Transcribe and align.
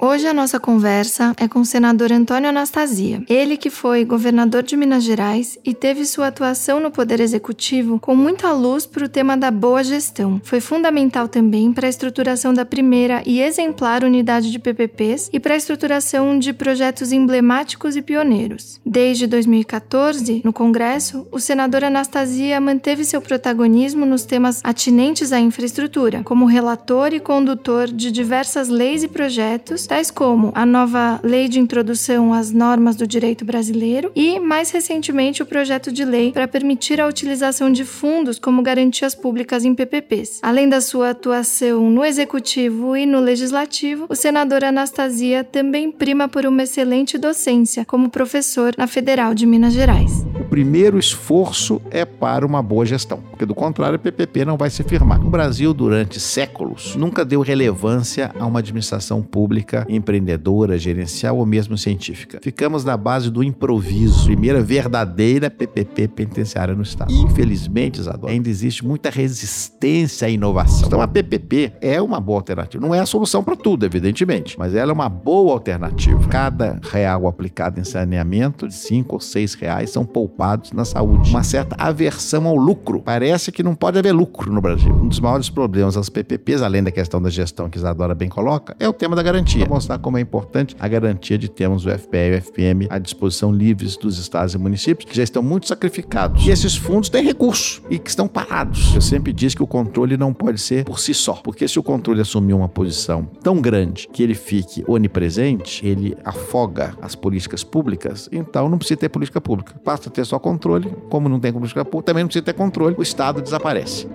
Hoje 0.00 0.28
a 0.28 0.32
nossa 0.32 0.60
conversa 0.60 1.34
é 1.36 1.48
com 1.48 1.58
o 1.58 1.64
senador 1.64 2.12
Antônio 2.12 2.50
Anastasia. 2.50 3.20
Ele 3.28 3.56
que 3.56 3.68
foi 3.68 4.04
governador 4.04 4.62
de 4.62 4.76
Minas 4.76 5.02
Gerais 5.02 5.58
e 5.64 5.74
teve 5.74 6.04
sua 6.04 6.28
atuação 6.28 6.78
no 6.78 6.88
Poder 6.88 7.18
Executivo 7.18 7.98
com 7.98 8.14
muita 8.14 8.52
luz 8.52 8.86
para 8.86 9.04
o 9.04 9.08
tema 9.08 9.36
da 9.36 9.50
boa 9.50 9.82
gestão. 9.82 10.40
Foi 10.44 10.60
fundamental 10.60 11.26
também 11.26 11.72
para 11.72 11.88
a 11.88 11.90
estruturação 11.90 12.54
da 12.54 12.64
primeira 12.64 13.24
e 13.26 13.40
exemplar 13.40 14.04
unidade 14.04 14.52
de 14.52 14.58
PPPs 14.60 15.30
e 15.32 15.40
para 15.40 15.54
a 15.54 15.56
estruturação 15.56 16.38
de 16.38 16.52
projetos 16.52 17.10
emblemáticos 17.10 17.96
e 17.96 18.02
pioneiros. 18.02 18.80
Desde 18.86 19.26
2014, 19.26 20.42
no 20.44 20.52
Congresso, 20.52 21.26
o 21.32 21.40
senador 21.40 21.82
Anastasia 21.82 22.60
manteve 22.60 23.04
seu 23.04 23.20
protagonismo 23.20 24.06
nos 24.06 24.24
temas 24.24 24.60
atinentes 24.62 25.32
à 25.32 25.40
infraestrutura, 25.40 26.22
como 26.22 26.46
relator 26.46 27.12
e 27.12 27.18
condutor 27.18 27.88
de 27.88 28.12
diversas 28.12 28.68
leis 28.68 29.02
e 29.02 29.08
projetos 29.08 29.87
tais 29.88 30.10
como 30.10 30.52
a 30.54 30.66
nova 30.66 31.18
Lei 31.24 31.48
de 31.48 31.58
Introdução 31.58 32.34
às 32.34 32.52
Normas 32.52 32.94
do 32.94 33.06
Direito 33.06 33.42
Brasileiro 33.42 34.12
e, 34.14 34.38
mais 34.38 34.70
recentemente, 34.70 35.42
o 35.42 35.46
projeto 35.46 35.90
de 35.90 36.04
lei 36.04 36.30
para 36.30 36.46
permitir 36.46 37.00
a 37.00 37.06
utilização 37.06 37.72
de 37.72 37.86
fundos 37.86 38.38
como 38.38 38.62
garantias 38.62 39.14
públicas 39.14 39.64
em 39.64 39.74
PPPs. 39.74 40.40
Além 40.42 40.68
da 40.68 40.82
sua 40.82 41.10
atuação 41.10 41.90
no 41.90 42.04
Executivo 42.04 42.94
e 42.94 43.06
no 43.06 43.18
Legislativo, 43.18 44.04
o 44.10 44.14
senador 44.14 44.62
Anastasia 44.62 45.42
também 45.42 45.90
prima 45.90 46.28
por 46.28 46.44
uma 46.44 46.64
excelente 46.64 47.16
docência 47.16 47.82
como 47.86 48.10
professor 48.10 48.74
na 48.76 48.86
Federal 48.86 49.32
de 49.32 49.46
Minas 49.46 49.72
Gerais. 49.72 50.26
O 50.38 50.44
primeiro 50.44 50.98
esforço 50.98 51.80
é 51.90 52.04
para 52.04 52.44
uma 52.44 52.62
boa 52.62 52.84
gestão, 52.84 53.22
porque 53.30 53.46
do 53.46 53.54
contrário, 53.54 53.96
o 53.96 53.98
PPP 53.98 54.44
não 54.44 54.58
vai 54.58 54.68
se 54.68 54.82
firmar. 54.82 55.24
O 55.24 55.30
Brasil, 55.30 55.72
durante 55.72 56.20
séculos, 56.20 56.94
nunca 56.94 57.24
deu 57.24 57.40
relevância 57.40 58.30
a 58.38 58.44
uma 58.44 58.58
administração 58.58 59.22
pública 59.22 59.77
empreendedora, 59.88 60.78
gerencial 60.78 61.36
ou 61.38 61.46
mesmo 61.46 61.76
científica. 61.76 62.38
Ficamos 62.42 62.84
na 62.84 62.96
base 62.96 63.30
do 63.30 63.42
improviso, 63.42 64.26
primeira 64.26 64.62
verdadeira 64.62 65.50
PPP 65.50 66.08
penitenciária 66.08 66.74
no 66.74 66.82
Estado. 66.82 67.12
Infelizmente, 67.12 68.00
Isadora, 68.00 68.32
ainda 68.32 68.48
existe 68.48 68.84
muita 68.84 69.10
resistência 69.10 70.26
à 70.26 70.30
inovação. 70.30 70.86
Então, 70.86 71.00
a 71.00 71.08
PPP 71.08 71.72
é 71.80 72.00
uma 72.00 72.20
boa 72.20 72.38
alternativa. 72.38 72.84
Não 72.84 72.94
é 72.94 73.00
a 73.00 73.06
solução 73.06 73.42
para 73.42 73.56
tudo, 73.56 73.84
evidentemente, 73.84 74.58
mas 74.58 74.74
ela 74.74 74.92
é 74.92 74.94
uma 74.94 75.08
boa 75.08 75.52
alternativa. 75.52 76.28
Cada 76.28 76.80
real 76.82 77.26
aplicado 77.26 77.80
em 77.80 77.84
saneamento, 77.84 78.70
5 78.70 79.14
ou 79.14 79.20
6 79.20 79.54
reais, 79.54 79.90
são 79.90 80.04
poupados 80.04 80.72
na 80.72 80.84
saúde. 80.84 81.30
Uma 81.30 81.42
certa 81.42 81.76
aversão 81.78 82.46
ao 82.46 82.56
lucro. 82.56 83.02
Parece 83.02 83.52
que 83.52 83.62
não 83.62 83.74
pode 83.74 83.98
haver 83.98 84.12
lucro 84.12 84.52
no 84.52 84.60
Brasil. 84.60 84.92
Um 84.94 85.08
dos 85.08 85.20
maiores 85.20 85.50
problemas 85.50 85.94
das 85.94 86.08
PPPs, 86.08 86.62
além 86.62 86.82
da 86.82 86.90
questão 86.90 87.20
da 87.20 87.30
gestão 87.30 87.68
que 87.68 87.78
Isadora 87.78 88.14
bem 88.14 88.28
coloca, 88.28 88.76
é 88.78 88.88
o 88.88 88.92
tema 88.92 89.14
da 89.14 89.22
garantia 89.22 89.66
mostrar 89.68 89.98
como 89.98 90.18
é 90.18 90.20
importante 90.20 90.76
a 90.78 90.88
garantia 90.88 91.38
de 91.38 91.48
termos 91.48 91.86
o 91.86 91.90
FPE 91.90 92.16
e 92.16 92.30
o 92.30 92.42
FPM 92.42 92.86
à 92.90 92.98
disposição 92.98 93.52
livres 93.52 93.96
dos 93.96 94.18
estados 94.18 94.54
e 94.54 94.58
municípios, 94.58 95.08
que 95.10 95.16
já 95.16 95.22
estão 95.22 95.42
muito 95.42 95.68
sacrificados. 95.68 96.46
E 96.46 96.50
esses 96.50 96.76
fundos 96.76 97.08
têm 97.08 97.24
recursos 97.24 97.82
e 97.90 97.98
que 97.98 98.10
estão 98.10 98.26
parados. 98.26 98.94
Eu 98.94 99.00
sempre 99.00 99.32
disse 99.32 99.56
que 99.56 99.62
o 99.62 99.66
controle 99.66 100.16
não 100.16 100.32
pode 100.32 100.60
ser 100.60 100.84
por 100.84 100.98
si 100.98 101.14
só, 101.14 101.34
porque 101.34 101.68
se 101.68 101.78
o 101.78 101.82
controle 101.82 102.20
assumir 102.20 102.54
uma 102.54 102.68
posição 102.68 103.28
tão 103.42 103.60
grande 103.60 104.08
que 104.12 104.22
ele 104.22 104.34
fique 104.34 104.84
onipresente, 104.86 105.86
ele 105.86 106.16
afoga 106.24 106.94
as 107.00 107.14
políticas 107.14 107.62
públicas, 107.62 108.28
então 108.32 108.68
não 108.68 108.78
precisa 108.78 108.98
ter 108.98 109.08
política 109.08 109.40
pública. 109.40 109.74
Basta 109.84 110.10
ter 110.10 110.24
só 110.24 110.38
controle, 110.38 110.90
como 111.10 111.28
não 111.28 111.38
tem 111.38 111.52
política 111.52 111.84
pública, 111.84 112.06
também 112.06 112.24
não 112.24 112.28
precisa 112.28 112.44
ter 112.44 112.54
controle, 112.54 112.94
o 112.98 113.02
Estado 113.02 113.42
desaparece. 113.42 114.06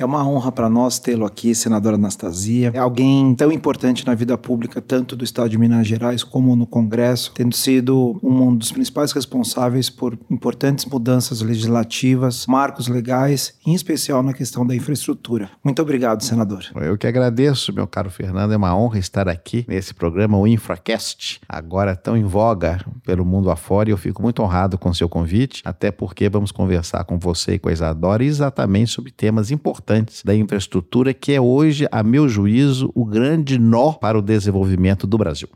É 0.00 0.04
uma 0.06 0.26
honra 0.26 0.50
para 0.50 0.70
nós 0.70 0.98
tê-lo 0.98 1.26
aqui, 1.26 1.54
senadora 1.54 1.96
Anastasia. 1.96 2.70
É 2.72 2.78
alguém 2.78 3.34
tão 3.34 3.52
importante 3.52 4.06
na 4.06 4.14
vida 4.14 4.38
pública, 4.38 4.80
tanto 4.80 5.14
do 5.14 5.22
Estado 5.22 5.50
de 5.50 5.58
Minas 5.58 5.86
Gerais 5.86 6.24
como 6.24 6.56
no 6.56 6.66
Congresso, 6.66 7.32
tendo 7.34 7.54
sido 7.54 8.18
um 8.22 8.56
dos 8.56 8.72
principais 8.72 9.12
responsáveis 9.12 9.90
por 9.90 10.18
importantes 10.30 10.86
mudanças 10.86 11.42
legislativas, 11.42 12.46
marcos 12.46 12.88
legais, 12.88 13.52
em 13.66 13.74
especial 13.74 14.22
na 14.22 14.32
questão 14.32 14.66
da 14.66 14.74
infraestrutura. 14.74 15.50
Muito 15.62 15.82
obrigado, 15.82 16.22
senador. 16.22 16.64
Eu 16.76 16.96
que 16.96 17.06
agradeço, 17.06 17.70
meu 17.70 17.86
caro 17.86 18.10
Fernando. 18.10 18.52
É 18.52 18.56
uma 18.56 18.74
honra 18.74 18.98
estar 18.98 19.28
aqui 19.28 19.66
nesse 19.68 19.92
programa, 19.92 20.38
o 20.38 20.46
Infracast, 20.46 21.42
agora 21.46 21.94
tão 21.94 22.16
em 22.16 22.24
voga 22.24 22.82
pelo 23.04 23.22
mundo 23.22 23.50
afora, 23.50 23.90
e 23.90 23.92
eu 23.92 23.98
fico 23.98 24.22
muito 24.22 24.42
honrado 24.42 24.78
com 24.78 24.88
o 24.88 24.94
seu 24.94 25.10
convite, 25.10 25.60
até 25.62 25.90
porque 25.90 26.26
vamos 26.30 26.50
conversar 26.50 27.04
com 27.04 27.18
você 27.18 27.56
e 27.56 27.58
com 27.58 27.68
a 27.68 27.72
Isadora 27.72 28.24
exatamente 28.24 28.92
sobre 28.92 29.12
temas 29.12 29.50
importantes 29.50 29.89
importantes 29.90 30.22
da 30.22 30.34
infraestrutura, 30.34 31.12
que 31.12 31.32
é 31.32 31.40
hoje, 31.40 31.86
a 31.90 32.02
meu 32.02 32.28
juízo, 32.28 32.92
o 32.94 33.04
grande 33.04 33.58
nó 33.58 33.92
para 33.92 34.16
o 34.16 34.22
desenvolvimento 34.22 35.06
do 35.06 35.18
Brasil. 35.18 35.48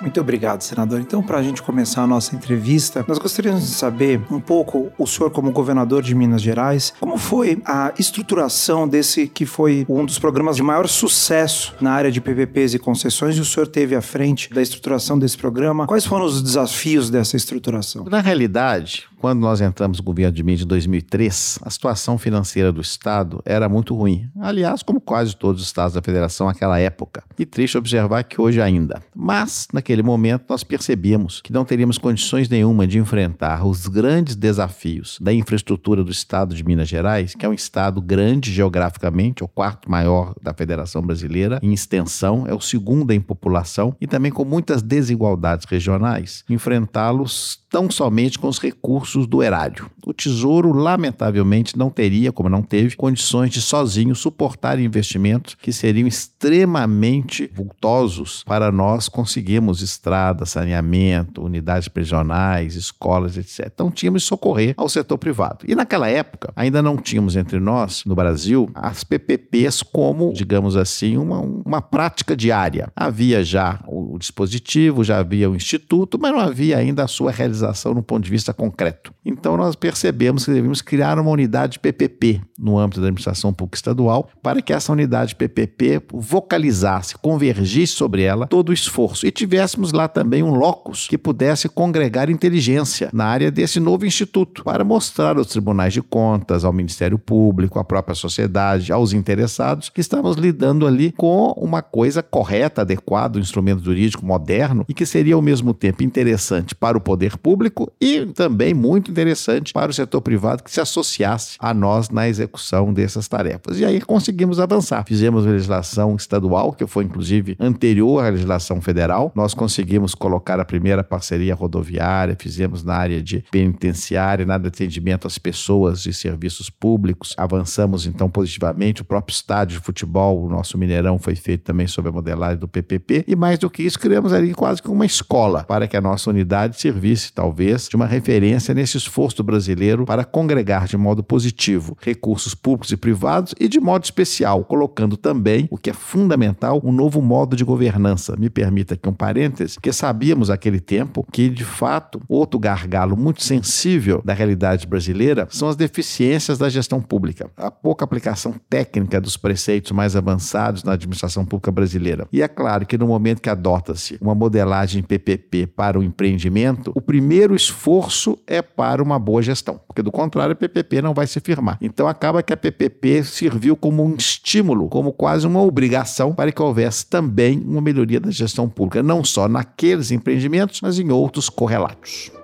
Muito 0.00 0.20
obrigado, 0.20 0.62
senador. 0.62 1.00
Então, 1.00 1.20
para 1.20 1.38
a 1.38 1.42
gente 1.42 1.60
começar 1.60 2.02
a 2.02 2.06
nossa 2.06 2.34
entrevista, 2.36 3.04
nós 3.08 3.18
gostaríamos 3.18 3.62
de 3.62 3.70
saber 3.70 4.20
um 4.30 4.38
pouco, 4.38 4.92
o 4.96 5.06
senhor 5.08 5.28
como 5.30 5.50
governador 5.50 6.02
de 6.02 6.14
Minas 6.14 6.40
Gerais, 6.40 6.94
como 7.00 7.18
foi 7.18 7.60
a 7.64 7.92
estruturação 7.98 8.86
desse 8.86 9.26
que 9.26 9.44
foi 9.44 9.84
um 9.88 10.04
dos 10.04 10.16
programas 10.16 10.54
de 10.54 10.62
maior 10.62 10.86
sucesso 10.86 11.74
na 11.80 11.90
área 11.90 12.12
de 12.12 12.20
PPPs 12.20 12.74
e 12.74 12.78
concessões, 12.78 13.36
e 13.36 13.40
o 13.40 13.44
senhor 13.44 13.66
teve 13.66 13.96
à 13.96 14.00
frente 14.00 14.54
da 14.54 14.62
estruturação 14.62 15.18
desse 15.18 15.36
programa. 15.36 15.84
Quais 15.84 16.06
foram 16.06 16.26
os 16.26 16.40
desafios 16.42 17.10
dessa 17.10 17.36
estruturação? 17.36 18.04
Na 18.04 18.20
realidade, 18.20 19.07
quando 19.20 19.40
nós 19.40 19.60
entramos 19.60 19.98
no 19.98 20.04
governo 20.04 20.32
de 20.32 20.42
Minas 20.42 20.62
em 20.62 20.66
2003, 20.66 21.58
a 21.62 21.70
situação 21.70 22.16
financeira 22.16 22.72
do 22.72 22.80
Estado 22.80 23.42
era 23.44 23.68
muito 23.68 23.94
ruim. 23.94 24.28
Aliás, 24.40 24.82
como 24.82 25.00
quase 25.00 25.34
todos 25.36 25.60
os 25.60 25.66
estados 25.66 25.94
da 25.94 26.02
federação 26.02 26.46
naquela 26.46 26.78
época. 26.78 27.24
E 27.38 27.44
triste 27.44 27.76
observar 27.76 28.22
que 28.24 28.40
hoje 28.40 28.60
ainda. 28.60 29.02
Mas, 29.14 29.66
naquele 29.72 30.02
momento, 30.02 30.44
nós 30.48 30.62
percebemos 30.62 31.40
que 31.40 31.52
não 31.52 31.64
teríamos 31.64 31.98
condições 31.98 32.48
nenhuma 32.48 32.86
de 32.86 32.98
enfrentar 32.98 33.66
os 33.66 33.88
grandes 33.88 34.36
desafios 34.36 35.18
da 35.20 35.32
infraestrutura 35.32 36.04
do 36.04 36.12
Estado 36.12 36.54
de 36.54 36.64
Minas 36.64 36.88
Gerais, 36.88 37.34
que 37.34 37.44
é 37.44 37.48
um 37.48 37.54
estado 37.54 38.00
grande 38.00 38.52
geograficamente, 38.52 39.42
é 39.42 39.44
o 39.44 39.48
quarto 39.48 39.90
maior 39.90 40.34
da 40.40 40.54
Federação 40.54 41.02
Brasileira 41.02 41.58
em 41.62 41.72
extensão, 41.72 42.46
é 42.46 42.54
o 42.54 42.60
segundo 42.60 43.10
em 43.12 43.20
população 43.20 43.96
e 44.00 44.06
também 44.06 44.30
com 44.30 44.44
muitas 44.44 44.80
desigualdades 44.80 45.66
regionais. 45.68 46.44
Enfrentá-los 46.48 47.60
tão 47.68 47.90
somente 47.90 48.38
com 48.38 48.48
os 48.48 48.58
recursos 48.58 49.07
do 49.16 49.42
erário. 49.42 49.90
O 50.06 50.12
Tesouro, 50.12 50.72
lamentavelmente, 50.72 51.76
não 51.76 51.90
teria, 51.90 52.32
como 52.32 52.48
não 52.48 52.62
teve, 52.62 52.96
condições 52.96 53.50
de 53.50 53.60
sozinho 53.60 54.14
suportar 54.14 54.78
investimentos 54.78 55.54
que 55.54 55.72
seriam 55.72 56.08
extremamente 56.08 57.50
vultosos 57.54 58.42
para 58.44 58.72
nós 58.72 59.08
conseguirmos 59.08 59.82
estradas, 59.82 60.50
saneamento, 60.50 61.44
unidades 61.44 61.88
prisionais, 61.88 62.74
escolas, 62.74 63.36
etc. 63.36 63.70
Então 63.72 63.90
tínhamos 63.90 64.22
de 64.22 64.28
socorrer 64.28 64.74
ao 64.76 64.88
setor 64.88 65.18
privado. 65.18 65.64
E 65.68 65.74
naquela 65.74 66.08
época, 66.08 66.52
ainda 66.56 66.80
não 66.80 66.96
tínhamos 66.96 67.36
entre 67.36 67.60
nós, 67.60 68.02
no 68.06 68.14
Brasil, 68.14 68.70
as 68.74 69.04
PPPs 69.04 69.82
como, 69.82 70.32
digamos 70.32 70.76
assim, 70.76 71.16
uma, 71.16 71.40
uma 71.40 71.82
prática 71.82 72.36
diária. 72.36 72.90
Havia 72.96 73.44
já 73.44 73.80
o 73.86 74.18
dispositivo, 74.18 75.04
já 75.04 75.18
havia 75.18 75.50
o 75.50 75.56
instituto, 75.56 76.18
mas 76.18 76.32
não 76.32 76.40
havia 76.40 76.78
ainda 76.78 77.04
a 77.04 77.08
sua 77.08 77.30
realização 77.30 77.94
no 77.94 78.02
ponto 78.02 78.24
de 78.24 78.30
vista 78.30 78.54
concreto. 78.54 78.97
Então 79.24 79.56
nós 79.56 79.76
percebemos 79.76 80.44
que 80.44 80.50
devemos 80.50 80.80
criar 80.80 81.18
uma 81.18 81.30
unidade 81.30 81.78
PPP 81.78 82.40
no 82.58 82.78
âmbito 82.78 83.00
da 83.00 83.06
administração 83.06 83.52
pública 83.52 83.76
estadual 83.76 84.28
para 84.42 84.62
que 84.62 84.72
essa 84.72 84.92
unidade 84.92 85.36
PPP 85.36 86.02
vocalizasse, 86.12 87.16
convergisse 87.18 87.92
sobre 87.92 88.22
ela 88.22 88.46
todo 88.46 88.70
o 88.70 88.72
esforço 88.72 89.26
e 89.26 89.30
tivéssemos 89.30 89.92
lá 89.92 90.08
também 90.08 90.42
um 90.42 90.54
locus 90.54 91.06
que 91.06 91.18
pudesse 91.18 91.68
congregar 91.68 92.30
inteligência 92.30 93.10
na 93.12 93.26
área 93.26 93.50
desse 93.50 93.78
novo 93.78 94.06
instituto 94.06 94.64
para 94.64 94.84
mostrar 94.84 95.36
aos 95.36 95.48
tribunais 95.48 95.92
de 95.92 96.02
contas, 96.02 96.64
ao 96.64 96.72
Ministério 96.72 97.18
Público, 97.18 97.78
à 97.78 97.84
própria 97.84 98.14
sociedade, 98.14 98.92
aos 98.92 99.12
interessados 99.12 99.88
que 99.88 100.00
estamos 100.00 100.36
lidando 100.36 100.86
ali 100.86 101.12
com 101.12 101.52
uma 101.56 101.82
coisa 101.82 102.22
correta, 102.22 102.82
adequada, 102.82 103.38
um 103.38 103.42
instrumento 103.42 103.84
jurídico 103.84 104.24
moderno 104.24 104.84
e 104.88 104.94
que 104.94 105.04
seria 105.04 105.34
ao 105.34 105.42
mesmo 105.42 105.74
tempo 105.74 106.02
interessante 106.02 106.74
para 106.74 106.96
o 106.96 107.00
poder 107.00 107.36
público 107.36 107.48
público 107.58 107.92
e 108.00 108.26
também 108.26 108.72
muito 108.72 108.87
interessante 108.96 109.72
para 109.72 109.90
o 109.90 109.94
setor 109.94 110.20
privado 110.22 110.62
que 110.62 110.70
se 110.70 110.80
associasse 110.80 111.56
a 111.58 111.74
nós 111.74 112.08
na 112.10 112.28
execução 112.28 112.92
dessas 112.92 113.28
tarefas. 113.28 113.78
E 113.78 113.84
aí 113.84 114.00
conseguimos 114.00 114.60
avançar. 114.60 115.04
Fizemos 115.04 115.44
legislação 115.44 116.16
estadual, 116.16 116.72
que 116.72 116.86
foi 116.86 117.04
inclusive 117.04 117.56
anterior 117.58 118.24
à 118.24 118.28
legislação 118.28 118.80
federal. 118.80 119.32
Nós 119.34 119.54
conseguimos 119.54 120.14
colocar 120.14 120.60
a 120.60 120.64
primeira 120.64 121.02
parceria 121.02 121.54
rodoviária, 121.54 122.36
fizemos 122.38 122.84
na 122.84 122.94
área 122.94 123.22
de 123.22 123.44
penitenciária, 123.50 124.46
na 124.46 124.54
área 124.54 124.62
de 124.62 124.68
atendimento 124.68 125.26
às 125.26 125.38
pessoas 125.38 126.02
de 126.02 126.12
serviços 126.12 126.70
públicos. 126.70 127.34
Avançamos 127.36 128.06
então 128.06 128.30
positivamente. 128.30 129.02
O 129.02 129.04
próprio 129.04 129.34
estádio 129.34 129.78
de 129.78 129.84
futebol, 129.84 130.44
o 130.44 130.48
nosso 130.48 130.78
Mineirão, 130.78 131.18
foi 131.18 131.34
feito 131.34 131.64
também 131.64 131.86
sob 131.86 132.08
a 132.08 132.12
modelagem 132.12 132.58
do 132.58 132.68
PPP. 132.68 133.24
E 133.26 133.34
mais 133.34 133.58
do 133.58 133.68
que 133.68 133.82
isso, 133.82 133.98
criamos 133.98 134.32
ali 134.32 134.54
quase 134.54 134.82
que 134.82 134.90
uma 134.90 135.06
escola 135.06 135.64
para 135.64 135.86
que 135.86 135.96
a 135.96 136.00
nossa 136.00 136.30
unidade 136.30 136.80
servisse, 136.80 137.32
talvez, 137.32 137.88
de 137.88 137.96
uma 137.96 138.06
referência 138.06 138.74
nesse 138.78 138.96
esforço 138.96 139.42
brasileiro 139.42 140.04
para 140.04 140.24
congregar 140.24 140.86
de 140.86 140.96
modo 140.96 141.20
positivo 141.20 141.98
recursos 142.00 142.54
públicos 142.54 142.92
e 142.92 142.96
privados 142.96 143.52
e 143.58 143.66
de 143.66 143.80
modo 143.80 144.04
especial, 144.04 144.64
colocando 144.64 145.16
também, 145.16 145.66
o 145.68 145.76
que 145.76 145.90
é 145.90 145.92
fundamental, 145.92 146.80
um 146.84 146.92
novo 146.92 147.20
modo 147.20 147.56
de 147.56 147.64
governança. 147.64 148.36
Me 148.38 148.48
permita 148.48 148.94
aqui 148.94 149.08
um 149.08 149.12
parêntese, 149.12 149.74
porque 149.74 149.92
sabíamos 149.92 150.48
naquele 150.48 150.78
tempo 150.78 151.26
que, 151.32 151.48
de 151.48 151.64
fato, 151.64 152.20
outro 152.28 152.58
gargalo 152.60 153.16
muito 153.16 153.42
sensível 153.42 154.22
da 154.24 154.32
realidade 154.32 154.86
brasileira 154.86 155.48
são 155.50 155.68
as 155.68 155.74
deficiências 155.74 156.56
da 156.56 156.68
gestão 156.68 157.00
pública, 157.00 157.50
a 157.56 157.72
pouca 157.72 158.04
aplicação 158.04 158.54
técnica 158.70 159.20
dos 159.20 159.36
preceitos 159.36 159.90
mais 159.90 160.14
avançados 160.14 160.84
na 160.84 160.92
administração 160.92 161.44
pública 161.44 161.72
brasileira. 161.72 162.28
E 162.32 162.42
é 162.42 162.46
claro 162.46 162.86
que 162.86 162.96
no 162.96 163.08
momento 163.08 163.42
que 163.42 163.50
adota-se 163.50 164.16
uma 164.20 164.36
modelagem 164.36 165.02
PPP 165.02 165.66
para 165.66 165.98
o 165.98 166.02
empreendimento, 166.02 166.92
o 166.94 167.00
primeiro 167.00 167.56
esforço 167.56 168.38
é 168.46 168.67
para 168.76 169.02
uma 169.02 169.18
boa 169.18 169.42
gestão, 169.42 169.80
porque 169.86 170.02
do 170.02 170.12
contrário 170.12 170.52
a 170.52 170.56
PPP 170.56 171.02
não 171.02 171.14
vai 171.14 171.26
se 171.26 171.40
firmar. 171.40 171.78
Então 171.80 172.06
acaba 172.08 172.42
que 172.42 172.52
a 172.52 172.56
PPP 172.56 173.24
serviu 173.24 173.76
como 173.76 174.04
um 174.04 174.14
estímulo, 174.14 174.88
como 174.88 175.12
quase 175.12 175.46
uma 175.46 175.62
obrigação 175.62 176.34
para 176.34 176.52
que 176.52 176.62
houvesse 176.62 177.06
também 177.06 177.58
uma 177.58 177.80
melhoria 177.80 178.20
da 178.20 178.30
gestão 178.30 178.68
pública, 178.68 179.02
não 179.02 179.24
só 179.24 179.48
naqueles 179.48 180.10
empreendimentos, 180.10 180.80
mas 180.80 180.98
em 180.98 181.10
outros 181.10 181.48
correlatos. 181.48 182.37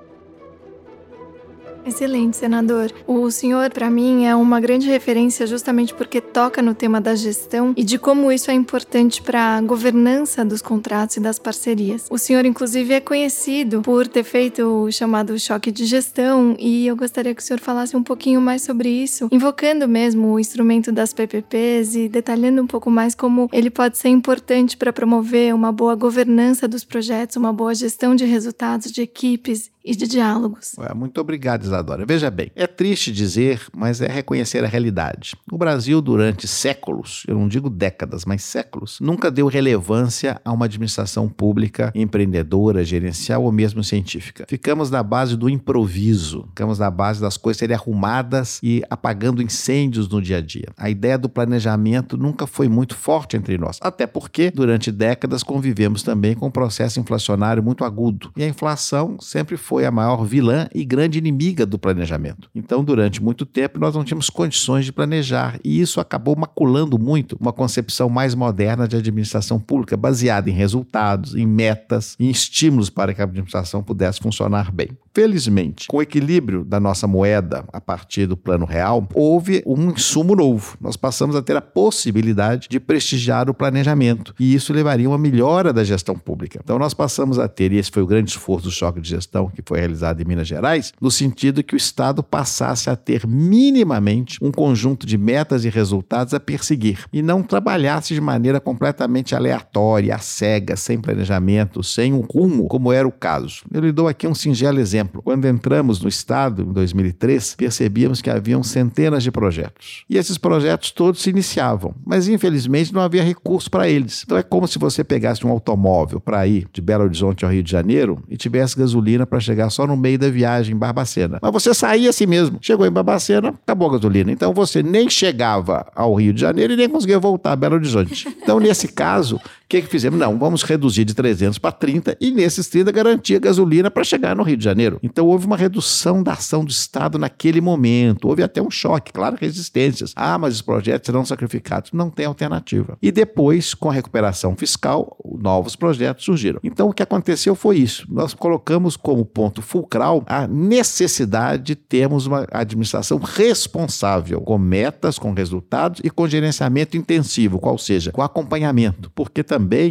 Excelente, 1.87 2.37
senador. 2.37 2.91
O 3.07 3.31
senhor, 3.31 3.71
para 3.71 3.91
mim, 3.91 4.25
é 4.25 4.35
uma 4.35 4.59
grande 4.59 4.89
referência 4.89 5.47
justamente 5.47 5.93
porque 5.95 6.21
toca 6.21 6.63
no 6.63 6.75
tema 6.75 7.01
da 7.01 7.15
gestão 7.15 7.75
e 7.77 7.85
de 7.85 7.99
como 7.99 8.33
isso 8.33 8.51
é 8.51 8.55
importante 8.55 9.21
para 9.21 9.59
a 9.59 9.61
governança 9.61 10.45
dos 10.45 10.63
contratos 10.63 11.17
e 11.17 11.21
das 11.21 11.39
parcerias. 11.39 12.07
O 12.11 12.19
senhor, 12.19 12.45
inclusive, 12.47 12.95
é 12.95 13.01
conhecido 13.01 13.83
por 13.83 14.09
ter 14.09 14.25
feito 14.25 14.63
o 14.63 14.91
chamado 14.91 15.39
choque 15.39 15.71
de 15.71 15.85
gestão 15.85 16.57
e 16.59 16.87
eu 16.87 16.97
gostaria 16.97 17.35
que 17.35 17.43
o 17.43 17.45
senhor 17.45 17.61
falasse 17.61 17.97
um 17.97 18.03
pouquinho 18.03 18.41
mais 18.41 18.63
sobre 18.63 18.89
isso, 18.89 19.29
invocando 19.31 19.87
mesmo 19.87 20.33
o 20.33 20.41
instrumento 20.41 20.91
das 20.91 21.13
PPPs 21.13 21.95
e 21.95 22.09
detalhando 22.09 22.63
um 22.63 22.67
pouco 22.67 22.91
mais 22.91 23.15
como 23.15 23.49
ele 23.53 23.71
pode 23.71 23.99
ser 23.99 24.09
importante 24.09 24.77
para 24.77 24.93
promover 24.93 25.55
uma 25.55 25.71
boa 25.73 25.95
governança 25.95 26.67
dos 26.67 26.85
projetos, 26.85 27.37
uma 27.37 27.53
boa 27.53 27.75
gestão 27.75 28.15
de 28.15 28.25
resultados 28.25 28.91
de 28.91 29.03
equipes 29.03 29.74
e 29.85 29.95
de 29.95 30.07
diálogos. 30.07 30.73
Muito 30.95 31.21
obrigado, 31.21 31.65
Isadora. 31.65 32.07
Veja 32.07 32.31
bem, 32.31 32.51
é 32.57 32.67
triste 32.67 33.13
dizer, 33.13 33.61
mas 33.77 34.01
é 34.01 34.09
reconhecer 34.09 34.65
a 34.65 34.67
realidade. 34.67 35.37
O 35.53 35.59
Brasil, 35.59 36.01
durante 36.01 36.49
séculos, 36.49 37.25
eu 37.29 37.39
não 37.39 37.47
digo 37.49 37.69
décadas, 37.69 38.25
mas 38.25 38.43
séculos, 38.43 38.99
nunca 39.01 39.31
deu 39.31 39.47
relevância 39.47 40.41
a 40.45 40.53
uma 40.53 40.65
administração 40.65 41.29
pública 41.29 41.93
empreendedora, 41.95 42.85
gerencial 42.85 43.45
ou 43.45 43.53
mesmo 43.53 43.85
científica. 43.85 44.47
Ficamos 44.49 44.91
na 44.91 45.03
base 45.03 45.37
do 45.37 45.51
improviso, 45.51 46.47
ficamos 46.49 46.79
na 46.79 46.91
base 46.91 47.21
das 47.21 47.37
coisas 47.37 47.59
serem 47.59 47.77
arrumadas 47.77 48.59
e 48.63 48.83
apagando 48.89 49.43
incêndios 49.43 50.09
no 50.09 50.23
dia 50.23 50.39
a 50.39 50.41
dia. 50.41 50.69
A 50.79 50.89
ideia 50.89 51.19
do 51.19 51.29
planejamento 51.29 52.17
nunca 52.17 52.47
foi 52.47 52.69
muito 52.69 52.95
forte 52.95 53.37
entre 53.37 53.59
nós, 53.59 53.79
até 53.83 54.07
porque 54.07 54.51
durante 54.51 54.91
décadas 54.91 55.43
convivemos 55.43 56.03
também 56.03 56.35
com 56.35 56.47
um 56.47 56.51
processo 56.51 56.99
inflacionário 57.01 57.63
muito 57.63 57.85
agudo. 57.85 58.33
E 58.37 58.43
a 58.43 58.49
inflação 58.49 59.17
sempre 59.21 59.57
foi 59.57 59.74
foi 59.75 59.85
a 59.85 59.91
maior 59.91 60.25
vilã 60.25 60.69
e 60.73 60.85
grande 60.85 61.19
inimiga 61.19 61.67
do 61.67 61.81
planejamento. 61.81 62.49
Então, 62.55 62.85
durante 62.85 63.21
muito 63.21 63.45
tempo, 63.45 63.81
nós 63.81 63.93
não 63.93 64.05
tínhamos 64.05 64.31
condições 64.31 64.85
de 64.85 64.93
planejar 64.93 65.59
e 65.65 65.81
isso 65.81 65.99
acabou 65.99 66.37
maculando 66.37 66.97
muito 66.97 67.37
uma 67.41 67.53
concepção 67.53 68.09
mais 68.09 68.37
moderna 68.37 68.87
de 68.87 68.95
administração 68.95 69.59
pública, 69.59 69.97
baseada 69.97 70.49
em 70.49 70.53
resultados, 70.53 71.35
em 71.35 71.45
metas, 71.45 72.15
em 72.21 72.31
estímulos 72.31 72.89
para 72.89 73.13
que 73.13 73.21
a 73.21 73.25
administração 73.25 73.83
pudesse 73.83 74.21
funcionar 74.21 74.71
bem. 74.71 74.91
Felizmente, 75.13 75.89
com 75.89 75.97
o 75.97 76.03
equilíbrio 76.03 76.65
da 76.65 76.79
nossa 76.79 77.09
moeda 77.09 77.65
a 77.73 77.81
partir 77.81 78.27
do 78.27 78.37
plano 78.37 78.65
real, 78.65 79.09
houve 79.13 79.61
um 79.67 79.91
insumo 79.91 80.37
novo. 80.37 80.77
Nós 80.81 80.97
passamos 80.97 81.35
a 81.35 81.43
ter 81.43 81.57
a 81.57 81.61
possibilidade 81.61 82.69
de 82.69 82.79
prestigiar 82.79 83.51
o 83.51 83.55
planejamento 83.55 84.35
e 84.39 84.55
isso 84.55 84.73
levaria 84.73 85.07
a 85.07 85.11
uma 85.11 85.19
melhora 85.19 85.73
da 85.73 85.83
gestão 85.83 86.17
pública. 86.17 86.61
Então, 86.63 86.79
nós 86.79 86.95
passamos 86.95 87.41
a 87.41 87.49
ter, 87.49 87.73
e 87.73 87.77
esse 87.77 87.91
foi 87.91 88.03
o 88.03 88.07
grande 88.07 88.31
esforço 88.31 88.67
do 88.67 88.73
choque 88.73 89.01
de 89.01 89.09
gestão 89.09 89.49
que 89.49 89.63
foi 89.67 89.79
realizado 89.79 90.21
em 90.21 90.25
Minas 90.25 90.49
Gerais, 90.49 90.93
no 91.01 91.11
sentido 91.11 91.63
que 91.63 91.75
o 91.75 91.77
Estado 91.77 92.23
passasse 92.23 92.91
a 92.91 92.97
ter 92.97 93.27
minimamente 93.27 94.39
um 94.43 94.51
conjunto 94.51 95.07
de 95.07 95.17
metas 95.17 95.65
e 95.65 95.69
resultados 95.69 96.35
a 96.35 96.41
perseguir 96.41 97.05
e 97.13 97.23
não 97.23 97.43
trabalhasse 97.43 98.15
de 98.15 98.21
maneira 98.21 98.61
completamente 98.61 99.35
aleatória, 99.35 100.19
cega, 100.19 100.77
sem 100.77 101.01
planejamento, 101.01 101.83
sem 101.83 102.13
um 102.13 102.21
rumo, 102.21 102.67
como 102.67 102.93
era 102.93 103.07
o 103.07 103.13
caso. 103.13 103.65
Eu 103.73 103.81
lhe 103.81 103.93
dou 103.93 104.09
aqui 104.09 104.27
um 104.27 104.35
singelo 104.35 104.81
exemplo. 104.81 105.23
Quando 105.23 105.47
entramos 105.47 106.01
no 106.01 106.09
Estado, 106.09 106.63
em 106.63 106.73
2003, 106.73 107.55
percebíamos 107.55 108.21
que 108.21 108.31
haviam 108.31 108.63
centenas 108.63 109.23
de 109.23 109.31
projetos. 109.31 110.05
E 110.09 110.17
esses 110.17 110.39
projetos 110.39 110.91
todos 110.91 111.23
se 111.23 111.31
iniciavam, 111.31 111.95
mas 112.05 112.29
infelizmente 112.29 112.93
não 112.93 113.01
havia 113.01 113.23
recurso 113.23 113.71
para 113.71 113.89
eles. 113.89 114.23
Então 114.25 114.37
é 114.37 114.43
como 114.43 114.67
se 114.67 114.79
você 114.79 115.05
pegasse 115.05 115.47
um 115.47 115.51
automóvel 115.51 116.21
para 116.21 116.47
ir 116.47 116.67
de 116.73 116.81
Belo 116.81 117.05
Horizonte 117.05 117.45
ao 117.45 117.51
Rio 117.51 117.63
de 117.63 117.71
Janeiro 117.71 118.23
e 118.29 118.37
tivesse 118.37 118.79
gasolina 118.79 119.27
para 119.27 119.41
chegar 119.41 119.54
chegar 119.55 119.71
só 119.71 119.87
no 119.87 119.97
meio 119.97 120.19
da 120.19 120.29
viagem 120.29 120.75
em 120.75 120.79
Barbacena. 120.79 121.39
Mas 121.41 121.53
você 121.53 121.73
saía 121.73 122.11
assim 122.11 122.27
mesmo. 122.27 122.59
Chegou 122.61 122.87
em 122.87 122.91
Barbacena, 122.91 123.49
acabou 123.49 123.89
a 123.89 123.93
gasolina. 123.93 124.31
Então 124.33 124.53
você 124.53 124.83
nem 124.83 125.09
chegava 125.09 125.87
ao 125.95 126.15
Rio 126.15 126.33
de 126.33 126.41
Janeiro 126.41 126.73
e 126.73 126.77
nem 126.77 126.89
conseguia 126.89 127.19
voltar 127.19 127.53
a 127.53 127.57
Belo 127.57 127.77
Horizonte. 127.77 128.29
Então, 128.43 128.59
nesse 128.59 128.89
caso, 128.89 129.41
que, 129.69 129.83
que 129.83 129.89
fizemos? 129.89 130.19
Não, 130.19 130.39
vamos 130.39 130.63
reduzir 130.63 131.05
de 131.05 131.15
300 131.15 131.59
para 131.59 131.73
30 131.73 132.17
e 132.21 132.31
nesses 132.31 132.69
30 132.69 132.93
garantir 132.93 133.37
a 133.37 133.39
gasolina 133.39 133.91
para 133.91 134.05
chegar 134.05 134.37
no 134.37 134.43
Rio 134.43 134.57
de 134.57 134.65
Janeiro. 134.65 134.99
Então 135.03 135.27
houve 135.27 135.47
uma 135.47 135.57
redução 135.57 136.23
da 136.23 136.33
ação 136.33 136.65
do 136.65 136.71
Estado 136.71 137.19
naquele 137.19 137.61
momento. 137.61 138.29
Houve 138.29 138.43
até 138.43 138.61
um 138.63 138.71
choque, 138.71 139.13
claro, 139.13 139.37
resistências. 139.41 140.13
Ah, 140.15 140.39
mas 140.39 140.55
os 140.55 140.63
projetos 140.63 141.07
serão 141.07 141.25
sacrificados. 141.25 141.93
Não 141.93 142.11
tem 142.11 142.27
alternativa. 142.27 142.99
E 143.03 143.11
depois, 143.11 143.75
com 143.75 143.91
a 143.91 143.93
recuperação 143.93 144.55
fiscal, 144.57 145.17
novos 145.39 145.77
projetos 145.77 146.25
surgiram. 146.25 146.61
Então 146.63 146.89
o 146.89 146.93
que 146.93 147.03
aconteceu 147.03 147.55
foi 147.55 147.79
isso. 147.79 148.07
Nós 148.11 148.35
colocamos 148.35 148.97
como 148.97 149.25
ponto 149.25 149.63
fulcral 149.63 150.23
a 150.27 150.47
necessidade 150.47 151.63
de 151.63 151.75
termos 151.75 152.27
uma 152.27 152.47
administração 152.51 153.19
responsável, 153.19 154.41
com 154.41 154.59
metas, 154.59 155.19
com 155.19 155.33
resultados 155.33 156.01
e 156.05 156.11
com 156.11 156.29
gerenciamento 156.29 156.97
intensivo, 156.97 157.59
qual 157.59 157.79
seja, 157.79 158.13
com 158.13 158.23
acompanhamento. 158.23 159.11
Porque 159.15 159.43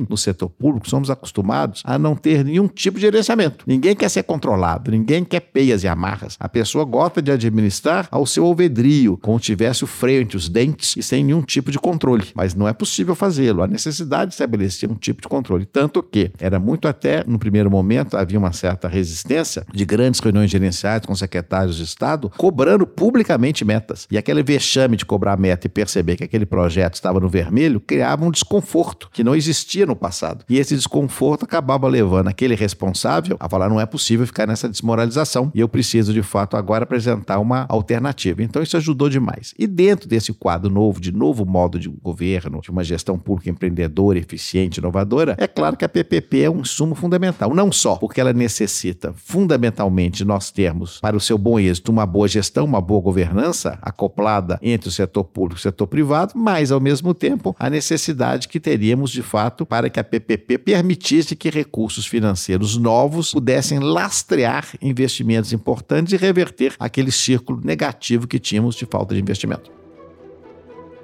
no 0.10 0.17
setor 0.17 0.50
público 0.50 0.89
somos 0.89 1.10
acostumados 1.10 1.82
a 1.86 1.98
não 1.98 2.15
ter 2.15 2.43
nenhum 2.43 2.67
tipo 2.67 2.98
de 2.98 3.01
gerenciamento. 3.01 3.63
Ninguém 3.67 3.96
quer 3.96 4.10
ser 4.10 4.24
controlado, 4.24 4.91
ninguém 4.91 5.24
quer 5.24 5.39
peias 5.39 5.84
e 5.84 5.88
amarras. 5.88 6.38
A 6.39 6.50
pessoa 6.50 6.86
gosta 6.86 7.22
de 7.22 7.32
administrar 7.32 8.08
ao 8.12 8.25
seu 8.25 8.46
alvedrio, 8.46 9.17
como 9.17 9.39
tivesse 9.39 9.84
o 9.84 9.88
freio 9.88 10.22
entre 10.22 10.38
os 10.38 10.50
dentes 10.50 10.96
e 10.98 11.03
sem 11.03 11.24
nenhum 11.24 11.41
tipo 11.41 11.72
de 11.72 11.79
controle. 11.79 12.27
Mas 12.36 12.53
não 12.53 12.67
é 12.67 12.74
possível 12.74 13.15
fazê-lo. 13.15 13.63
A 13.63 13.67
necessidade 13.67 14.29
de 14.29 14.36
estabelecer 14.36 14.89
um 14.89 14.96
tipo 14.96 15.22
de 15.22 15.27
controle. 15.27 15.65
Tanto 15.65 16.01
que 16.03 16.32
era 16.39 16.60
muito 16.60 16.88
até, 16.88 17.24
no 17.25 17.39
primeiro 17.39 17.70
momento, 17.70 18.17
havia 18.17 18.39
uma 18.39 18.53
certa 18.53 18.88
resistência 18.88 19.65
de 19.74 19.86
grandes 19.86 20.20
reuniões 20.20 20.50
gerenciais 20.50 21.05
com 21.05 21.15
secretários 21.15 21.77
de 21.77 21.84
Estado, 21.84 22.32
cobrando 22.38 22.86
publicamente 22.86 23.65
metas. 23.65 24.08
E 24.12 24.17
aquele 24.17 24.43
vexame 24.43 24.98
de 24.98 25.05
cobrar 25.05 25.38
meta 25.38 25.67
e 25.67 25.70
perceber 25.70 26.15
que 26.15 26.24
aquele 26.24 26.46
projeto 26.46 26.96
estava 26.96 27.20
no 27.20 27.29
vermelho 27.29 27.79
criava 27.79 28.25
um 28.25 28.32
desconforto 28.32 29.10
que 29.12 29.24
não 29.24 29.36
existia 29.36 29.52
existia 29.53 29.86
no 29.86 29.95
passado. 29.95 30.43
E 30.50 30.57
esse 30.57 30.75
desconforto 30.75 31.45
acabava 31.45 31.88
levando 31.88 32.27
aquele 32.27 32.55
responsável 32.55 33.38
a 33.39 33.48
falar: 33.48 33.69
não 33.69 33.79
é 33.79 33.86
possível 33.86 34.25
ficar 34.25 34.48
nessa 34.48 34.67
desmoralização 34.67 35.51
e 35.53 35.60
eu 35.60 35.69
preciso 35.69 36.12
de 36.12 36.24
fato 36.24 36.57
agora 36.57 36.83
apresentar 36.83 37.39
uma 37.39 37.65
alternativa. 37.69 38.43
Então 38.43 38.62
isso 38.62 38.75
ajudou 38.75 39.10
demais. 39.10 39.53
E 39.57 39.67
dentro 39.67 40.10
desse 40.10 40.33
quadro 40.33 40.69
novo, 40.69 41.00
de 41.00 41.12
novo 41.12 41.45
modo 41.45 41.79
de 41.79 41.88
governo, 41.88 42.62
de 42.62 42.72
uma 42.72 42.83
gestão 42.83 43.17
pública 43.17 43.50
empreendedora, 43.50 44.17
eficiente, 44.17 44.79
inovadora, 44.79 45.36
é 45.38 45.48
claro 45.48 45.77
que 45.77 45.86
a 45.86 45.89
PPP 45.89 46.41
é 46.41 46.50
um 46.50 46.65
sumo 46.65 46.95
fundamental. 46.95 47.53
Não 47.53 47.72
só 47.72 47.95
porque 47.95 48.19
ela 48.19 48.33
necessita 48.33 49.13
fundamentalmente 49.15 50.25
nós 50.25 50.51
termos, 50.51 51.00
para 51.00 51.15
o 51.15 51.19
seu 51.19 51.38
bom 51.38 51.60
êxito, 51.60 51.91
uma 51.91 52.05
boa 52.05 52.27
gestão, 52.27 52.65
uma 52.65 52.81
boa 52.81 53.01
governança 53.01 53.77
acoplada 53.81 54.57
entre 54.62 54.89
o 54.89 54.91
setor 54.91 55.24
público 55.24 55.60
e 55.60 55.60
o 55.60 55.62
setor 55.62 55.88
privado, 55.88 56.33
mas, 56.36 56.72
ao 56.72 56.79
mesmo 56.79 57.13
tempo, 57.13 57.55
a 57.60 57.69
necessidade 57.69 58.48
que 58.48 58.60
teríamos, 58.60 59.12
de 59.12 59.22
fato, 59.22 59.43
para 59.66 59.90
que 59.90 60.00
a 60.00 60.04
PPP 60.04 60.58
permitisse 60.58 61.36
que 61.36 61.50
recursos 61.50 62.06
financeiros 62.06 62.78
novos 62.78 63.32
pudessem 63.32 63.80
lastrear 63.80 64.66
investimentos 64.82 65.54
importantes 65.54 66.14
e 66.14 66.18
reverter 66.18 66.76
aquele 66.80 67.12
círculo 67.12 67.62
negativo 67.64 68.28
que 68.28 68.40
tínhamos 68.40 68.76
de 68.76 68.86
falta 68.86 69.14
de 69.14 69.22
investimento. 69.22 69.83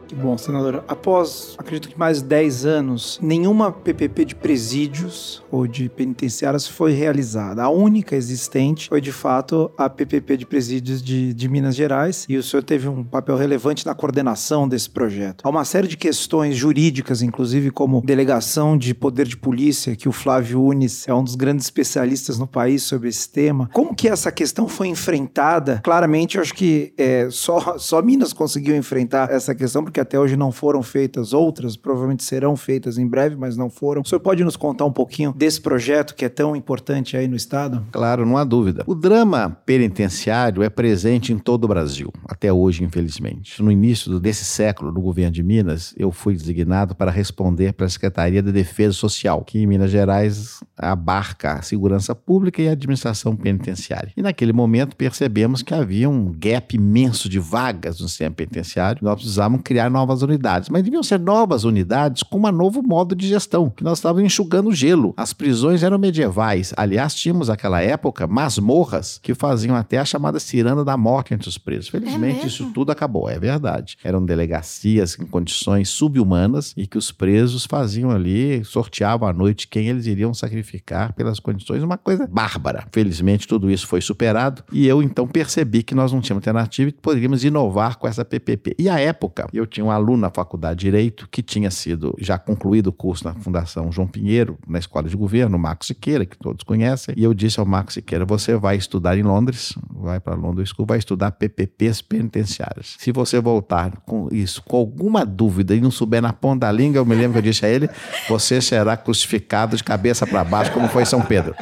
Que 0.09 0.15
bom, 0.15 0.35
senadora. 0.39 0.83
Após, 0.87 1.53
acredito 1.55 1.87
que 1.87 1.99
mais 1.99 2.19
10 2.19 2.65
anos, 2.65 3.19
nenhuma 3.21 3.71
PPP 3.71 4.25
de 4.25 4.35
presídios 4.35 5.43
ou 5.51 5.67
de 5.67 5.87
penitenciárias 5.87 6.67
foi 6.67 6.93
realizada. 6.93 7.61
A 7.61 7.69
única 7.69 8.15
existente 8.15 8.89
foi, 8.89 8.99
de 9.01 9.11
fato, 9.11 9.69
a 9.77 9.87
PPP 9.87 10.37
de 10.37 10.47
presídios 10.47 11.03
de, 11.03 11.31
de 11.31 11.47
Minas 11.47 11.75
Gerais 11.75 12.25
e 12.27 12.37
o 12.37 12.41
senhor 12.41 12.63
teve 12.63 12.87
um 12.87 13.03
papel 13.03 13.37
relevante 13.37 13.85
na 13.85 13.93
coordenação 13.93 14.67
desse 14.67 14.89
projeto. 14.89 15.43
Há 15.45 15.49
uma 15.49 15.63
série 15.63 15.87
de 15.87 15.95
questões 15.95 16.57
jurídicas, 16.57 17.21
inclusive 17.21 17.69
como 17.69 18.01
delegação 18.01 18.75
de 18.75 18.95
poder 18.95 19.27
de 19.27 19.37
polícia, 19.37 19.95
que 19.95 20.09
o 20.09 20.11
Flávio 20.11 20.63
Unis 20.63 21.07
é 21.07 21.13
um 21.13 21.23
dos 21.23 21.35
grandes 21.35 21.67
especialistas 21.67 22.39
no 22.39 22.47
país 22.47 22.81
sobre 22.81 23.09
esse 23.09 23.29
tema. 23.29 23.69
Como 23.71 23.93
que 23.93 24.09
essa 24.09 24.31
questão 24.31 24.67
foi 24.67 24.87
enfrentada? 24.87 25.81
Claramente, 25.83 26.37
eu 26.37 26.41
acho 26.41 26.55
que 26.55 26.95
é, 26.97 27.27
só, 27.29 27.77
só 27.77 28.01
Minas 28.01 28.33
conseguiu 28.33 28.75
enfrentar 28.75 29.29
essa 29.29 29.53
questão, 29.53 29.83
porque 29.83 29.98
que 29.99 30.01
até 30.01 30.19
hoje 30.19 30.37
não 30.37 30.51
foram 30.51 30.81
feitas, 30.81 31.33
outras 31.33 31.75
provavelmente 31.75 32.23
serão 32.23 32.55
feitas 32.55 32.97
em 32.97 33.05
breve, 33.05 33.35
mas 33.35 33.57
não 33.57 33.69
foram. 33.69 34.01
O 34.01 34.05
senhor 34.05 34.21
pode 34.21 34.43
nos 34.43 34.55
contar 34.55 34.85
um 34.85 34.91
pouquinho 34.91 35.33
desse 35.33 35.59
projeto 35.59 36.15
que 36.15 36.23
é 36.23 36.29
tão 36.29 36.55
importante 36.55 37.17
aí 37.17 37.27
no 37.27 37.35
Estado? 37.35 37.85
Claro, 37.91 38.25
não 38.25 38.37
há 38.37 38.45
dúvida. 38.45 38.83
O 38.87 38.95
drama 38.95 39.57
penitenciário 39.65 40.63
é 40.63 40.69
presente 40.69 41.33
em 41.33 41.37
todo 41.37 41.65
o 41.65 41.67
Brasil, 41.67 42.13
até 42.27 42.51
hoje, 42.51 42.83
infelizmente. 42.83 43.61
No 43.61 43.71
início 43.71 44.19
desse 44.19 44.45
século, 44.45 44.91
no 44.91 45.01
governo 45.01 45.33
de 45.33 45.43
Minas, 45.43 45.93
eu 45.97 46.11
fui 46.11 46.33
designado 46.33 46.95
para 46.95 47.11
responder 47.11 47.73
para 47.73 47.85
a 47.85 47.89
Secretaria 47.89 48.41
da 48.41 48.51
Defesa 48.51 48.93
Social, 48.93 49.43
que 49.43 49.59
em 49.59 49.67
Minas 49.67 49.91
Gerais 49.91 50.61
abarca 50.77 51.53
a 51.53 51.61
segurança 51.61 52.15
pública 52.15 52.61
e 52.61 52.69
a 52.69 52.71
administração 52.71 53.35
penitenciária. 53.35 54.13
E 54.15 54.21
naquele 54.21 54.53
momento 54.53 54.95
percebemos 54.95 55.61
que 55.61 55.73
havia 55.73 56.09
um 56.09 56.31
gap 56.31 56.73
imenso 56.73 57.27
de 57.27 57.39
vagas 57.39 57.99
no 57.99 58.07
sistema 58.07 58.33
penitenciário. 58.33 59.03
Nós 59.03 59.15
precisávamos 59.15 59.61
criar 59.63 59.88
novas 59.89 60.21
unidades, 60.21 60.69
mas 60.69 60.83
deviam 60.83 61.03
ser 61.03 61.19
novas 61.19 61.63
unidades 61.63 62.23
com 62.23 62.39
um 62.39 62.51
novo 62.51 62.81
modo 62.81 63.15
de 63.15 63.27
gestão, 63.27 63.69
que 63.69 63.83
nós 63.83 63.99
estávamos 63.99 64.25
enxugando 64.25 64.73
gelo. 64.73 65.13
As 65.15 65.33
prisões 65.33 65.83
eram 65.83 65.97
medievais. 65.97 66.73
Aliás, 66.75 67.13
tínhamos 67.13 67.47
naquela 67.47 67.81
época 67.81 68.27
masmorras 68.27 69.19
que 69.21 69.33
faziam 69.33 69.75
até 69.75 69.99
a 69.99 70.05
chamada 70.05 70.39
ciranda 70.39 70.83
da 70.83 70.97
morte 70.97 71.33
entre 71.33 71.47
os 71.47 71.57
presos. 71.57 71.89
Felizmente, 71.89 72.43
é 72.43 72.47
isso 72.47 72.71
tudo 72.73 72.91
acabou, 72.91 73.29
é 73.29 73.39
verdade. 73.39 73.97
Eram 74.03 74.25
delegacias 74.25 75.17
em 75.19 75.25
condições 75.25 75.89
subhumanas 75.89 76.73
e 76.75 76.87
que 76.87 76.97
os 76.97 77.11
presos 77.11 77.65
faziam 77.65 78.09
ali, 78.09 78.63
sorteavam 78.63 79.27
à 79.27 79.33
noite 79.33 79.67
quem 79.67 79.87
eles 79.87 80.05
iriam 80.05 80.33
sacrificar 80.33 81.13
pelas 81.13 81.39
condições, 81.39 81.83
uma 81.83 81.97
coisa 81.97 82.27
bárbara. 82.27 82.87
Felizmente, 82.91 83.47
tudo 83.47 83.69
isso 83.69 83.85
foi 83.85 84.01
superado 84.01 84.63
e 84.71 84.87
eu 84.87 85.03
então 85.03 85.27
percebi 85.27 85.83
que 85.83 85.93
nós 85.93 86.11
não 86.11 86.21
tínhamos 86.21 86.39
alternativa 86.39 86.89
e 86.89 86.91
que 86.91 87.01
poderíamos 87.01 87.43
inovar 87.43 87.97
com 87.97 88.07
essa 88.07 88.25
PPP. 88.25 88.75
E 88.79 88.89
à 88.89 88.99
época, 88.99 89.47
eu 89.53 89.65
tinha 89.65 89.78
um 89.81 89.91
aluno 89.91 90.17
na 90.17 90.29
faculdade 90.29 90.79
de 90.79 90.89
Direito 90.89 91.27
que 91.29 91.43
tinha 91.43 91.69
sido 91.69 92.15
já 92.19 92.37
concluído 92.37 92.87
o 92.87 92.91
curso 92.91 93.23
na 93.23 93.35
Fundação 93.35 93.91
João 93.91 94.07
Pinheiro, 94.07 94.57
na 94.67 94.79
Escola 94.79 95.07
de 95.07 95.15
Governo, 95.15 95.55
o 95.55 95.59
Marcos 95.59 95.87
Siqueira, 95.87 96.25
que 96.25 96.35
todos 96.37 96.63
conhecem, 96.63 97.13
e 97.15 97.23
eu 97.23 97.33
disse 97.33 97.59
ao 97.59 97.65
Marcos 97.65 97.93
Siqueira: 97.93 98.25
você 98.25 98.55
vai 98.55 98.75
estudar 98.75 99.17
em 99.17 99.21
Londres, 99.21 99.75
vai 99.91 100.19
para 100.19 100.33
London 100.33 100.65
School, 100.65 100.87
vai 100.87 100.97
estudar 100.97 101.31
PPPs 101.31 102.01
penitenciárias. 102.01 102.95
Se 102.97 103.11
você 103.11 103.39
voltar 103.39 103.97
com 104.05 104.27
isso, 104.31 104.63
com 104.63 104.77
alguma 104.77 105.23
dúvida 105.25 105.75
e 105.75 105.81
não 105.81 105.91
souber 105.91 106.21
na 106.21 106.33
ponta 106.33 106.65
da 106.65 106.71
língua, 106.71 106.97
eu 106.97 107.05
me 107.05 107.15
lembro 107.15 107.33
que 107.33 107.39
eu 107.39 107.51
disse 107.51 107.65
a 107.65 107.69
ele: 107.69 107.87
você 108.27 108.59
será 108.59 108.97
crucificado 108.97 109.77
de 109.77 109.83
cabeça 109.83 110.25
para 110.25 110.43
baixo, 110.43 110.71
como 110.71 110.87
foi 110.87 111.05
São 111.05 111.21
Pedro. 111.21 111.53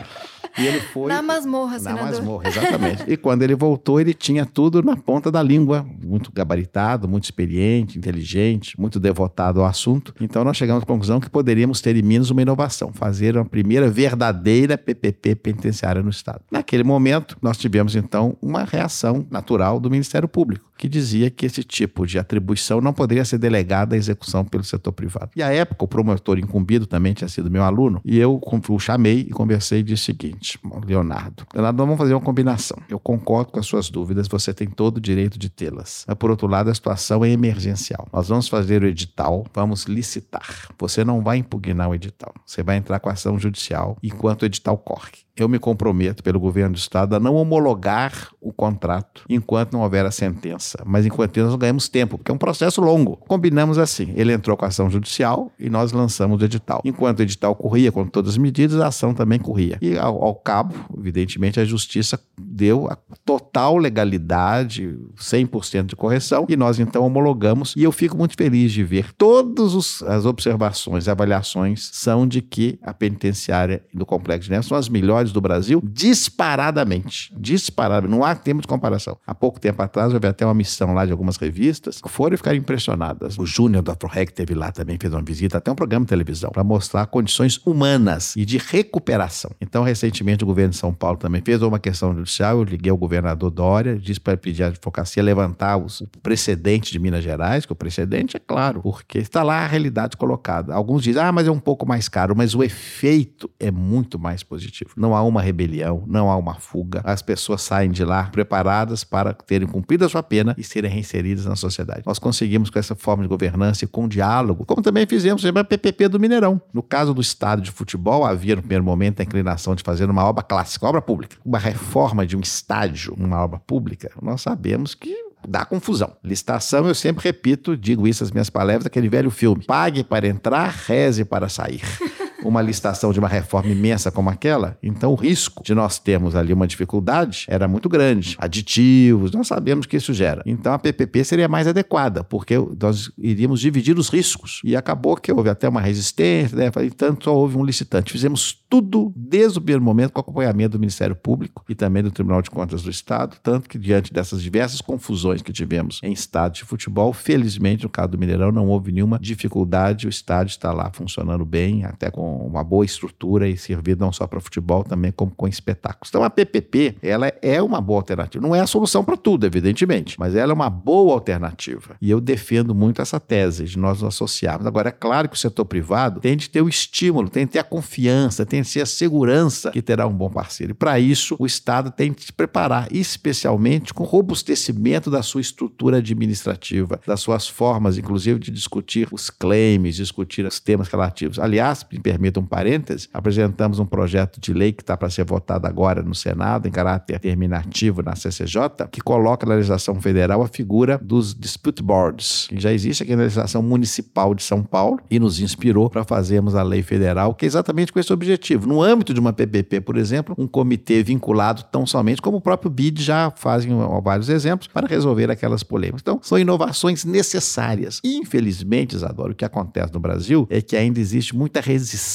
E 0.57 0.65
ele 0.65 0.79
foi. 0.79 1.07
Na 1.09 1.21
masmorra, 1.21 1.73
Na 1.73 1.79
senador. 1.79 2.05
masmorra, 2.05 2.47
exatamente. 2.49 3.03
e 3.07 3.15
quando 3.17 3.43
ele 3.43 3.55
voltou, 3.55 3.99
ele 4.01 4.13
tinha 4.13 4.45
tudo 4.45 4.81
na 4.81 4.95
ponta 4.95 5.31
da 5.31 5.41
língua. 5.43 5.85
Muito 6.03 6.31
gabaritado, 6.31 7.07
muito 7.07 7.25
experiente, 7.25 7.97
inteligente, 7.97 8.79
muito 8.79 8.99
devotado 8.99 9.61
ao 9.61 9.65
assunto. 9.67 10.13
Então 10.19 10.43
nós 10.43 10.57
chegamos 10.57 10.83
à 10.83 10.85
conclusão 10.85 11.19
que 11.19 11.29
poderíamos 11.29 11.81
ter 11.81 11.95
em 11.95 12.01
Minas 12.01 12.29
uma 12.29 12.41
inovação, 12.41 12.91
fazer 12.93 13.35
uma 13.35 13.45
primeira 13.45 13.89
verdadeira 13.89 14.77
PPP 14.77 15.35
penitenciária 15.35 16.01
no 16.01 16.09
Estado. 16.09 16.41
Naquele 16.51 16.83
momento, 16.83 17.37
nós 17.41 17.57
tivemos 17.57 17.95
então 17.95 18.35
uma 18.41 18.63
reação 18.63 19.25
natural 19.29 19.79
do 19.79 19.89
Ministério 19.89 20.27
Público 20.27 20.66
que 20.77 20.87
dizia 20.87 21.29
que 21.29 21.45
esse 21.45 21.63
tipo 21.63 22.05
de 22.05 22.19
atribuição 22.19 22.79
não 22.79 22.93
poderia 22.93 23.25
ser 23.25 23.37
delegada 23.37 23.95
à 23.95 23.97
execução 23.97 24.45
pelo 24.45 24.63
setor 24.63 24.91
privado. 24.91 25.31
E 25.35 25.43
à 25.43 25.51
época, 25.51 25.85
o 25.85 25.87
promotor 25.87 26.37
incumbido 26.37 26.85
também 26.85 27.13
tinha 27.13 27.27
sido 27.27 27.49
meu 27.49 27.63
aluno, 27.63 28.01
e 28.05 28.17
eu 28.17 28.39
o 28.69 28.79
chamei 28.79 29.21
e 29.21 29.29
conversei 29.29 29.79
e 29.79 29.83
disse 29.83 30.03
o 30.03 30.05
seguinte: 30.05 30.59
Leonardo, 30.85 31.45
Leonardo, 31.53 31.77
vamos 31.77 31.97
fazer 31.97 32.13
uma 32.13 32.21
combinação. 32.21 32.77
Eu 32.89 32.99
concordo 32.99 33.51
com 33.51 33.59
as 33.59 33.65
suas 33.65 33.89
dúvidas, 33.89 34.27
você 34.27 34.53
tem 34.53 34.67
todo 34.67 34.97
o 34.97 35.01
direito 35.01 35.39
de 35.39 35.49
tê-las. 35.49 36.05
Mas, 36.07 36.17
por 36.17 36.29
outro 36.29 36.47
lado, 36.47 36.69
a 36.69 36.73
situação 36.73 37.23
é 37.23 37.29
emergencial. 37.29 38.07
Nós 38.11 38.27
vamos 38.27 38.47
fazer 38.47 38.83
o 38.83 38.87
edital, 38.87 39.45
vamos 39.53 39.85
licitar. 39.85 40.69
Você 40.77 41.03
não 41.03 41.21
vai 41.21 41.37
impugnar 41.37 41.89
o 41.89 41.95
edital, 41.95 42.33
você 42.45 42.61
vai 42.61 42.77
entrar 42.77 42.99
com 42.99 43.09
ação 43.09 43.39
judicial 43.39 43.97
enquanto 44.03 44.43
o 44.43 44.45
edital 44.45 44.77
corre 44.77 45.26
eu 45.37 45.49
me 45.49 45.59
comprometo 45.59 46.23
pelo 46.23 46.39
governo 46.39 46.73
do 46.73 46.77
estado 46.77 47.15
a 47.15 47.19
não 47.19 47.35
homologar 47.35 48.29
o 48.41 48.51
contrato 48.51 49.23
enquanto 49.29 49.73
não 49.73 49.81
houver 49.81 50.05
a 50.05 50.11
sentença. 50.11 50.83
Mas 50.85 51.05
enquanto 51.05 51.37
nós 51.37 51.55
ganhamos 51.55 51.89
tempo, 51.89 52.17
porque 52.17 52.31
é 52.31 52.33
um 52.33 52.37
processo 52.37 52.81
longo. 52.81 53.17
Combinamos 53.27 53.77
assim: 53.77 54.13
ele 54.15 54.33
entrou 54.33 54.57
com 54.57 54.65
a 54.65 54.67
ação 54.67 54.89
judicial 54.89 55.51
e 55.59 55.69
nós 55.69 55.91
lançamos 55.91 56.41
o 56.41 56.45
edital. 56.45 56.81
Enquanto 56.83 57.19
o 57.19 57.21
edital 57.21 57.55
corria 57.55 57.91
com 57.91 58.05
todas 58.05 58.31
as 58.31 58.37
medidas, 58.37 58.79
a 58.79 58.87
ação 58.87 59.13
também 59.13 59.39
corria. 59.39 59.77
E 59.81 59.97
ao, 59.97 60.23
ao 60.23 60.35
cabo, 60.35 60.75
evidentemente, 60.97 61.59
a 61.59 61.65
justiça 61.65 62.19
deu 62.39 62.87
a 62.89 62.97
total 63.25 63.77
legalidade, 63.77 64.97
100% 65.17 65.85
de 65.85 65.95
correção, 65.95 66.45
e 66.49 66.55
nós 66.55 66.79
então 66.79 67.05
homologamos. 67.05 67.73
E 67.75 67.83
eu 67.83 67.91
fico 67.91 68.17
muito 68.17 68.35
feliz 68.35 68.71
de 68.71 68.83
ver 68.83 69.13
todas 69.13 70.01
as 70.03 70.25
observações, 70.25 71.07
avaliações 71.07 71.89
são 71.93 72.27
de 72.27 72.41
que 72.41 72.79
a 72.81 72.93
penitenciária 72.93 73.83
do 73.93 74.05
Complexo 74.05 74.45
de 74.45 74.51
Neves 74.51 74.67
são 74.67 74.77
as 74.77 74.89
melhores 74.89 75.26
do 75.31 75.39
Brasil 75.39 75.81
disparadamente. 75.83 77.33
Disparadamente. 77.37 78.11
Não 78.11 78.23
há 78.23 78.35
tempo 78.35 78.61
de 78.61 78.67
comparação. 78.67 79.17
Há 79.25 79.33
pouco 79.33 79.59
tempo 79.59 79.81
atrás, 79.81 80.13
houve 80.13 80.27
até 80.27 80.45
uma 80.45 80.53
missão 80.53 80.93
lá 80.93 81.05
de 81.05 81.11
algumas 81.11 81.37
revistas 81.37 82.01
foram 82.17 82.35
ficar 82.35 82.55
impressionadas. 82.55 83.37
O 83.37 83.45
Júnior 83.45 83.83
da 83.83 83.95
ProRec 83.95 84.33
teve 84.33 84.55
lá 84.55 84.71
também, 84.71 84.97
fez 84.99 85.13
uma 85.13 85.21
visita, 85.21 85.59
até 85.59 85.71
um 85.71 85.75
programa 85.75 86.03
de 86.03 86.09
televisão, 86.09 86.49
para 86.49 86.63
mostrar 86.63 87.05
condições 87.05 87.61
humanas 87.63 88.35
e 88.35 88.43
de 88.43 88.57
recuperação. 88.57 89.51
Então, 89.61 89.83
recentemente, 89.83 90.43
o 90.43 90.47
governo 90.47 90.71
de 90.71 90.77
São 90.77 90.91
Paulo 90.91 91.17
também 91.17 91.41
fez 91.45 91.61
uma 91.61 91.77
questão 91.77 92.15
judicial. 92.15 92.57
Eu 92.57 92.63
liguei 92.63 92.89
ao 92.89 92.97
governador 92.97 93.51
Dória, 93.51 93.97
disse 93.97 94.19
para 94.19 94.35
pedir 94.35 94.63
à 94.63 94.67
advocacia 94.67 95.21
levantar 95.21 95.77
o 95.77 95.85
precedente 96.23 96.91
de 96.91 96.97
Minas 96.97 97.23
Gerais, 97.23 97.67
que 97.67 97.71
o 97.71 97.75
precedente 97.75 98.35
é 98.35 98.39
claro, 98.39 98.81
porque 98.81 99.19
está 99.19 99.43
lá 99.43 99.59
a 99.59 99.67
realidade 99.67 100.17
colocada. 100.17 100.73
Alguns 100.73 101.03
dizem, 101.03 101.21
ah, 101.21 101.31
mas 101.31 101.47
é 101.47 101.51
um 101.51 101.59
pouco 101.59 101.87
mais 101.87 102.09
caro, 102.09 102.35
mas 102.35 102.55
o 102.55 102.63
efeito 102.63 103.47
é 103.59 103.69
muito 103.69 104.17
mais 104.17 104.41
positivo. 104.41 104.91
Não 104.97 105.15
há 105.15 105.16
uma 105.21 105.41
rebelião, 105.41 106.03
não 106.07 106.29
há 106.29 106.35
uma 106.35 106.55
fuga. 106.55 107.01
As 107.03 107.21
pessoas 107.21 107.61
saem 107.61 107.91
de 107.91 108.03
lá 108.03 108.25
preparadas 108.25 109.03
para 109.03 109.33
terem 109.33 109.67
cumprido 109.67 110.05
a 110.05 110.09
sua 110.09 110.23
pena 110.23 110.55
e 110.57 110.63
serem 110.63 110.91
reinseridas 110.91 111.45
na 111.45 111.55
sociedade. 111.55 112.03
Nós 112.05 112.19
conseguimos 112.19 112.69
com 112.69 112.79
essa 112.79 112.95
forma 112.95 113.23
de 113.23 113.29
governança 113.29 113.85
e 113.85 113.87
com 113.87 114.07
diálogo, 114.07 114.65
como 114.65 114.81
também 114.81 115.05
fizemos 115.05 115.45
a 115.45 115.63
PPP 115.63 116.07
do 116.07 116.19
Mineirão. 116.19 116.61
No 116.73 116.83
caso 116.83 117.13
do 117.13 117.21
estádio 117.21 117.65
de 117.65 117.71
futebol, 117.71 118.25
havia 118.25 118.55
no 118.55 118.61
primeiro 118.61 118.83
momento 118.83 119.19
a 119.19 119.23
inclinação 119.23 119.75
de 119.75 119.83
fazer 119.83 120.09
uma 120.09 120.23
obra 120.23 120.43
clássica, 120.43 120.85
obra 120.85 121.01
pública. 121.01 121.37
Uma 121.45 121.59
reforma 121.59 122.25
de 122.25 122.35
um 122.35 122.41
estádio, 122.41 123.13
uma 123.17 123.43
obra 123.43 123.59
pública, 123.59 124.11
nós 124.21 124.41
sabemos 124.41 124.93
que 124.93 125.27
dá 125.47 125.65
confusão. 125.65 126.15
Licitação, 126.23 126.87
eu 126.87 126.95
sempre 126.95 127.23
repito, 127.23 127.77
digo 127.77 128.07
isso 128.07 128.23
nas 128.23 128.31
minhas 128.31 128.49
palestras, 128.49 128.87
aquele 128.87 129.09
velho 129.09 129.29
filme. 129.29 129.63
Pague 129.65 130.03
para 130.03 130.27
entrar, 130.27 130.69
reze 130.87 131.23
para 131.23 131.49
sair. 131.49 131.81
uma 132.47 132.61
licitação 132.61 133.11
de 133.11 133.19
uma 133.19 133.27
reforma 133.27 133.71
imensa 133.71 134.11
como 134.11 134.29
aquela, 134.29 134.77
então 134.81 135.11
o 135.11 135.15
risco 135.15 135.63
de 135.63 135.73
nós 135.75 135.99
termos 135.99 136.35
ali 136.35 136.53
uma 136.53 136.67
dificuldade 136.67 137.45
era 137.49 137.67
muito 137.67 137.89
grande. 137.89 138.35
Aditivos, 138.39 139.31
nós 139.31 139.47
sabemos 139.47 139.85
que 139.85 139.97
isso 139.97 140.13
gera. 140.13 140.41
Então 140.45 140.73
a 140.73 140.79
PPP 140.79 141.23
seria 141.23 141.47
mais 141.47 141.67
adequada, 141.67 142.23
porque 142.23 142.55
nós 142.79 143.11
iríamos 143.17 143.59
dividir 143.59 143.97
os 143.97 144.09
riscos. 144.09 144.61
E 144.63 144.75
acabou 144.75 145.15
que 145.15 145.31
houve 145.31 145.49
até 145.49 145.67
uma 145.67 145.81
resistência, 145.81 146.57
né? 146.57 146.71
tanto 146.95 147.25
só 147.25 147.35
houve 147.35 147.57
um 147.57 147.63
licitante. 147.63 148.11
Fizemos 148.11 148.53
tudo 148.69 149.13
desde 149.15 149.57
o 149.57 149.61
primeiro 149.61 149.83
momento 149.83 150.11
com 150.11 150.19
acompanhamento 150.19 150.71
do 150.71 150.79
Ministério 150.79 151.15
Público 151.15 151.63
e 151.67 151.75
também 151.75 152.03
do 152.03 152.11
Tribunal 152.11 152.41
de 152.41 152.49
Contas 152.49 152.81
do 152.81 152.89
Estado, 152.89 153.37
tanto 153.41 153.69
que 153.69 153.77
diante 153.77 154.13
dessas 154.13 154.41
diversas 154.41 154.81
confusões 154.81 155.41
que 155.41 155.53
tivemos 155.53 155.99
em 156.03 156.11
estádio 156.11 156.63
de 156.63 156.69
futebol, 156.69 157.13
felizmente 157.13 157.83
no 157.83 157.89
caso 157.89 158.09
do 158.09 158.17
Mineirão 158.17 158.51
não 158.51 158.67
houve 158.67 158.91
nenhuma 158.91 159.19
dificuldade, 159.19 160.07
o 160.07 160.09
estádio 160.09 160.51
está 160.51 160.71
lá 160.71 160.91
funcionando 160.93 161.45
bem, 161.45 161.85
até 161.85 162.11
com 162.11 162.36
uma 162.45 162.63
boa 162.63 162.85
estrutura 162.85 163.47
e 163.47 163.57
servir 163.57 163.97
não 163.97 164.11
só 164.11 164.25
para 164.27 164.39
futebol, 164.39 164.83
também 164.83 165.11
como 165.11 165.31
com 165.31 165.47
espetáculos. 165.47 166.09
Então 166.09 166.23
a 166.23 166.29
PPP, 166.29 166.97
ela 167.01 167.31
é 167.41 167.61
uma 167.61 167.81
boa 167.81 167.99
alternativa. 167.99 168.41
Não 168.45 168.55
é 168.55 168.61
a 168.61 168.67
solução 168.67 169.03
para 169.03 169.17
tudo, 169.17 169.45
evidentemente, 169.45 170.19
mas 170.19 170.35
ela 170.35 170.51
é 170.51 170.55
uma 170.55 170.69
boa 170.69 171.13
alternativa. 171.13 171.95
E 172.01 172.09
eu 172.09 172.21
defendo 172.21 172.73
muito 172.73 173.01
essa 173.01 173.19
tese 173.19 173.65
de 173.65 173.77
nós 173.77 174.01
nos 174.01 174.15
associarmos. 174.15 174.65
Agora, 174.65 174.89
é 174.89 174.91
claro 174.91 175.27
que 175.29 175.35
o 175.35 175.39
setor 175.39 175.65
privado 175.65 176.19
tem 176.19 176.37
de 176.37 176.49
ter 176.49 176.61
o 176.61 176.69
estímulo, 176.69 177.29
tem 177.29 177.45
de 177.45 177.53
ter 177.53 177.59
a 177.59 177.63
confiança, 177.63 178.45
tem 178.45 178.61
de 178.61 178.71
ter 178.71 178.81
a 178.81 178.85
segurança 178.85 179.71
que 179.71 179.81
terá 179.81 180.07
um 180.07 180.13
bom 180.13 180.29
parceiro. 180.29 180.71
E 180.71 180.75
para 180.75 180.99
isso, 180.99 181.35
o 181.39 181.45
Estado 181.45 181.91
tem 181.91 182.11
de 182.11 182.23
se 182.23 182.33
preparar, 182.33 182.87
especialmente 182.91 183.93
com 183.93 184.03
o 184.03 184.05
robustecimento 184.05 185.09
da 185.09 185.21
sua 185.21 185.41
estrutura 185.41 185.97
administrativa, 185.97 186.99
das 187.05 187.19
suas 187.21 187.47
formas, 187.47 187.97
inclusive, 187.97 188.39
de 188.39 188.51
discutir 188.51 189.07
os 189.11 189.29
claims, 189.29 189.95
discutir 189.95 190.45
os 190.45 190.59
temas 190.59 190.87
relativos. 190.87 191.39
Aliás, 191.39 191.85
me 191.91 191.99
permita 192.17 192.39
um 192.39 192.45
parêntese, 192.45 193.07
apresentamos 193.13 193.77
um 193.77 193.85
projeto 193.85 194.41
de 194.41 194.51
lei 194.51 194.73
que 194.73 194.81
está 194.81 194.97
para 194.97 195.07
ser 195.09 195.23
votado 195.23 195.67
agora 195.67 196.01
no 196.01 196.15
Senado, 196.15 196.67
em 196.67 196.71
caráter 196.71 197.19
terminativo 197.19 198.01
na 198.01 198.15
CCJ, 198.15 198.87
que 198.91 198.99
coloca 199.01 199.45
na 199.45 199.53
legislação 199.53 200.01
federal 200.01 200.41
a 200.41 200.47
figura 200.47 200.97
dos 200.97 201.35
dispute 201.35 201.83
boards, 201.83 202.47
que 202.49 202.59
já 202.59 202.73
existe 202.73 203.03
aqui 203.03 203.15
na 203.15 203.21
legislação 203.21 203.61
municipal 203.61 204.33
de 204.33 204.41
São 204.41 204.63
Paulo 204.63 204.99
e 205.11 205.19
nos 205.19 205.39
inspirou 205.39 205.89
para 205.91 206.03
fazermos 206.03 206.55
a 206.55 206.63
lei 206.63 206.81
federal, 206.81 207.35
que 207.35 207.45
é 207.45 207.47
exatamente 207.47 207.93
com 207.93 207.99
esse 207.99 208.11
objetivo. 208.11 208.67
No 208.67 208.81
âmbito 208.81 209.13
de 209.13 209.19
uma 209.19 209.31
PPP, 209.31 209.81
por 209.81 209.95
exemplo, 209.95 210.33
um 210.39 210.47
comitê 210.47 211.03
vinculado 211.03 211.63
tão 211.71 211.85
somente 211.85 212.19
como 212.19 212.37
o 212.37 212.41
próprio 212.41 212.71
BID 212.71 213.03
já 213.03 213.31
fazem 213.35 213.71
vários 214.03 214.29
exemplos 214.29 214.67
para 214.67 214.87
resolver 214.87 215.29
aquelas 215.29 215.61
polêmicas. 215.61 216.01
Então, 216.01 216.19
são 216.23 216.39
inovações 216.39 217.05
necessárias. 217.05 218.01
Infelizmente, 218.03 218.95
Isadora, 218.95 219.33
o 219.33 219.35
que 219.35 219.45
acontece 219.45 219.93
no 219.93 219.99
Brasil 219.99 220.47
é 220.49 220.61
que 220.61 220.75
ainda 220.75 220.99
existe 220.99 221.35
muita 221.35 221.61
resistência 221.61 222.06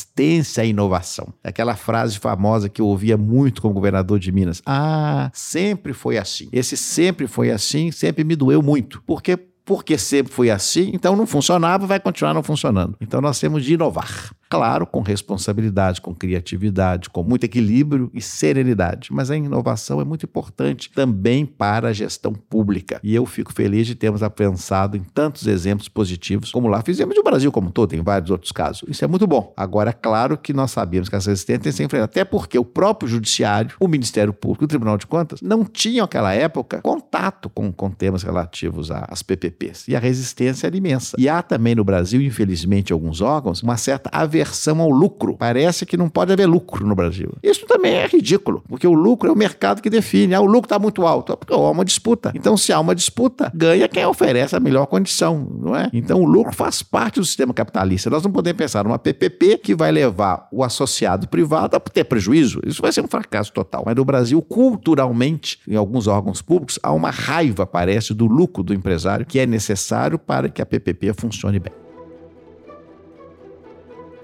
à 0.59 0.65
inovação. 0.65 1.33
Aquela 1.43 1.77
frase 1.77 2.19
famosa 2.19 2.69
que 2.69 2.81
eu 2.81 2.87
ouvia 2.87 3.17
muito 3.17 3.63
como 3.63 3.75
governador 3.75 4.19
de 4.19 4.31
Minas: 4.33 4.63
Ah, 4.67 5.31
sempre 5.33 5.93
foi 5.93 6.19
assim. 6.19 6.49
Esse 6.53 6.77
sempre 6.77 7.27
foi 7.27 7.51
assim, 7.51 7.91
sempre 7.91 8.25
me 8.25 8.37
doeu 8.37 8.63
muito. 8.63 9.03
Porque 9.07 9.39
porque 9.65 9.97
sempre 9.97 10.33
foi 10.33 10.51
assim, 10.51 10.91
então 10.93 11.15
não 11.15 11.27
funcionava, 11.27 11.87
vai 11.87 12.01
continuar 12.01 12.35
não 12.35 12.43
funcionando. 12.43 12.97
Então 13.01 13.21
nós 13.21 13.39
temos 13.39 13.65
de 13.65 13.75
inovar. 13.75 14.33
Claro, 14.53 14.87
com 14.87 15.01
responsabilidade, 15.01 16.03
com 16.03 16.15
criatividade, 16.15 17.09
com 17.09 17.23
muito 17.23 17.45
equilíbrio 17.45 18.11
e 18.13 18.21
serenidade. 18.21 19.09
Mas 19.11 19.31
a 19.31 19.37
inovação 19.37 19.99
é 19.99 20.05
muito 20.05 20.27
importante 20.27 20.91
também 20.95 21.47
para 21.47 21.89
a 21.89 21.93
gestão 21.95 22.35
pública. 22.35 23.01
E 23.03 23.15
eu 23.15 23.25
fico 23.25 23.51
feliz 23.51 23.87
de 23.87 23.95
termos 23.95 24.21
pensado 24.37 24.95
em 24.95 25.01
tantos 25.03 25.47
exemplos 25.47 25.89
positivos, 25.89 26.53
como 26.53 26.69
lá 26.69 26.83
fizemos 26.83 27.17
no 27.17 27.23
Brasil 27.23 27.51
como 27.51 27.71
todo, 27.71 27.89
tem 27.89 28.03
vários 28.03 28.31
outros 28.31 28.53
casos. 28.53 28.85
Isso 28.87 29.03
é 29.03 29.09
muito 29.09 29.27
bom. 29.27 29.55
Agora, 29.57 29.89
é 29.89 29.95
claro 29.95 30.37
que 30.37 30.53
nós 30.53 30.71
sabemos 30.71 31.09
que 31.09 31.17
essa 31.17 31.31
resistência 31.31 31.63
tem 31.63 31.73
que 31.73 31.77
ser 31.79 31.85
enfrentada, 31.85 32.11
até 32.11 32.23
porque 32.23 32.59
o 32.59 32.65
próprio 32.65 33.09
Judiciário, 33.09 33.75
o 33.81 33.89
Ministério 33.89 34.35
Público, 34.35 34.67
o 34.67 34.69
Tribunal 34.69 34.99
de 34.99 35.07
Contas, 35.07 35.41
não 35.41 35.65
tinham 35.65 36.05
naquela 36.05 36.35
época 36.35 36.83
contato 36.83 37.49
com, 37.49 37.73
com 37.73 37.91
temas 37.91 38.23
relativos 38.23 38.91
às 38.91 39.23
PPPs. 39.23 39.89
E 39.89 39.97
a 39.97 39.99
resistência 39.99 40.67
era 40.67 40.77
imensa. 40.77 41.17
E 41.19 41.27
há 41.27 41.41
também 41.41 41.75
no 41.75 41.85
Brasil, 41.85 42.21
infelizmente, 42.21 42.93
alguns 42.93 43.23
órgãos, 43.23 43.63
uma 43.63 43.79
certa 43.79 44.11
aversão 44.13 44.42
aversão 44.43 44.81
ao 44.81 44.91
lucro. 44.91 45.37
Parece 45.39 45.87
que 45.87 45.97
não 45.97 46.09
pode 46.09 46.33
haver 46.33 46.47
lucro 46.47 46.87
no 46.87 46.95
Brasil. 46.95 47.33
Isso 47.43 47.67
também 47.67 47.95
é 47.95 48.07
ridículo, 48.07 48.63
porque 48.69 48.87
o 48.87 48.93
lucro 48.93 49.29
é 49.29 49.33
o 49.33 49.37
mercado 49.37 49.81
que 49.81 49.89
define. 49.89 50.35
Ah, 50.35 50.41
o 50.41 50.47
lucro 50.47 50.67
está 50.67 50.79
muito 50.79 51.07
alto, 51.07 51.33
é 51.33 51.37
porque 51.37 51.53
há 51.53 51.57
uma 51.57 51.85
disputa. 51.85 52.33
Então, 52.35 52.57
se 52.57 52.73
há 52.73 52.81
uma 52.81 52.95
disputa, 52.95 53.51
ganha 53.55 53.89
quem 53.89 54.05
oferece 54.05 54.55
a 54.55 54.61
melhor 54.61 54.87
condição, 54.87 55.49
não 55.61 55.75
é? 55.75 55.89
Então, 55.93 56.21
o 56.21 56.27
lucro 56.27 56.55
faz 56.55 56.83
parte 56.83 57.21
do 57.21 57.25
sistema 57.25 57.55
capitalista. 57.55 58.11
Nós 58.11 58.23
não 58.23 58.31
podemos 58.31 58.59
pensar 58.59 58.85
numa 58.85 58.99
PPP 58.99 59.59
que 59.59 59.75
vai 59.75 59.91
levar 59.91 60.49
o 60.53 60.63
associado 60.63 61.29
privado 61.29 61.77
a 61.77 61.81
ter 61.81 62.05
prejuízo. 62.05 62.61
Isso 62.67 62.83
vai 62.83 62.93
ser 62.93 63.05
um 63.05 63.09
fracasso 63.09 63.53
total. 63.53 63.83
Mas 63.87 63.97
no 63.97 64.05
Brasil, 64.05 64.41
culturalmente, 64.43 65.59
em 65.67 65.77
alguns 65.77 66.07
órgãos 66.07 66.43
públicos, 66.43 66.79
há 66.83 66.93
uma 66.93 67.11
raiva, 67.11 67.67
parece, 67.67 68.15
do 68.15 68.27
lucro 68.27 68.63
do 68.63 68.75
empresário 68.75 69.27
que 69.27 69.39
é 69.39 69.47
necessário 69.47 70.19
para 70.19 70.49
que 70.49 70.61
a 70.61 70.67
PPP 70.67 71.13
funcione 71.15 71.59
bem. 71.59 71.73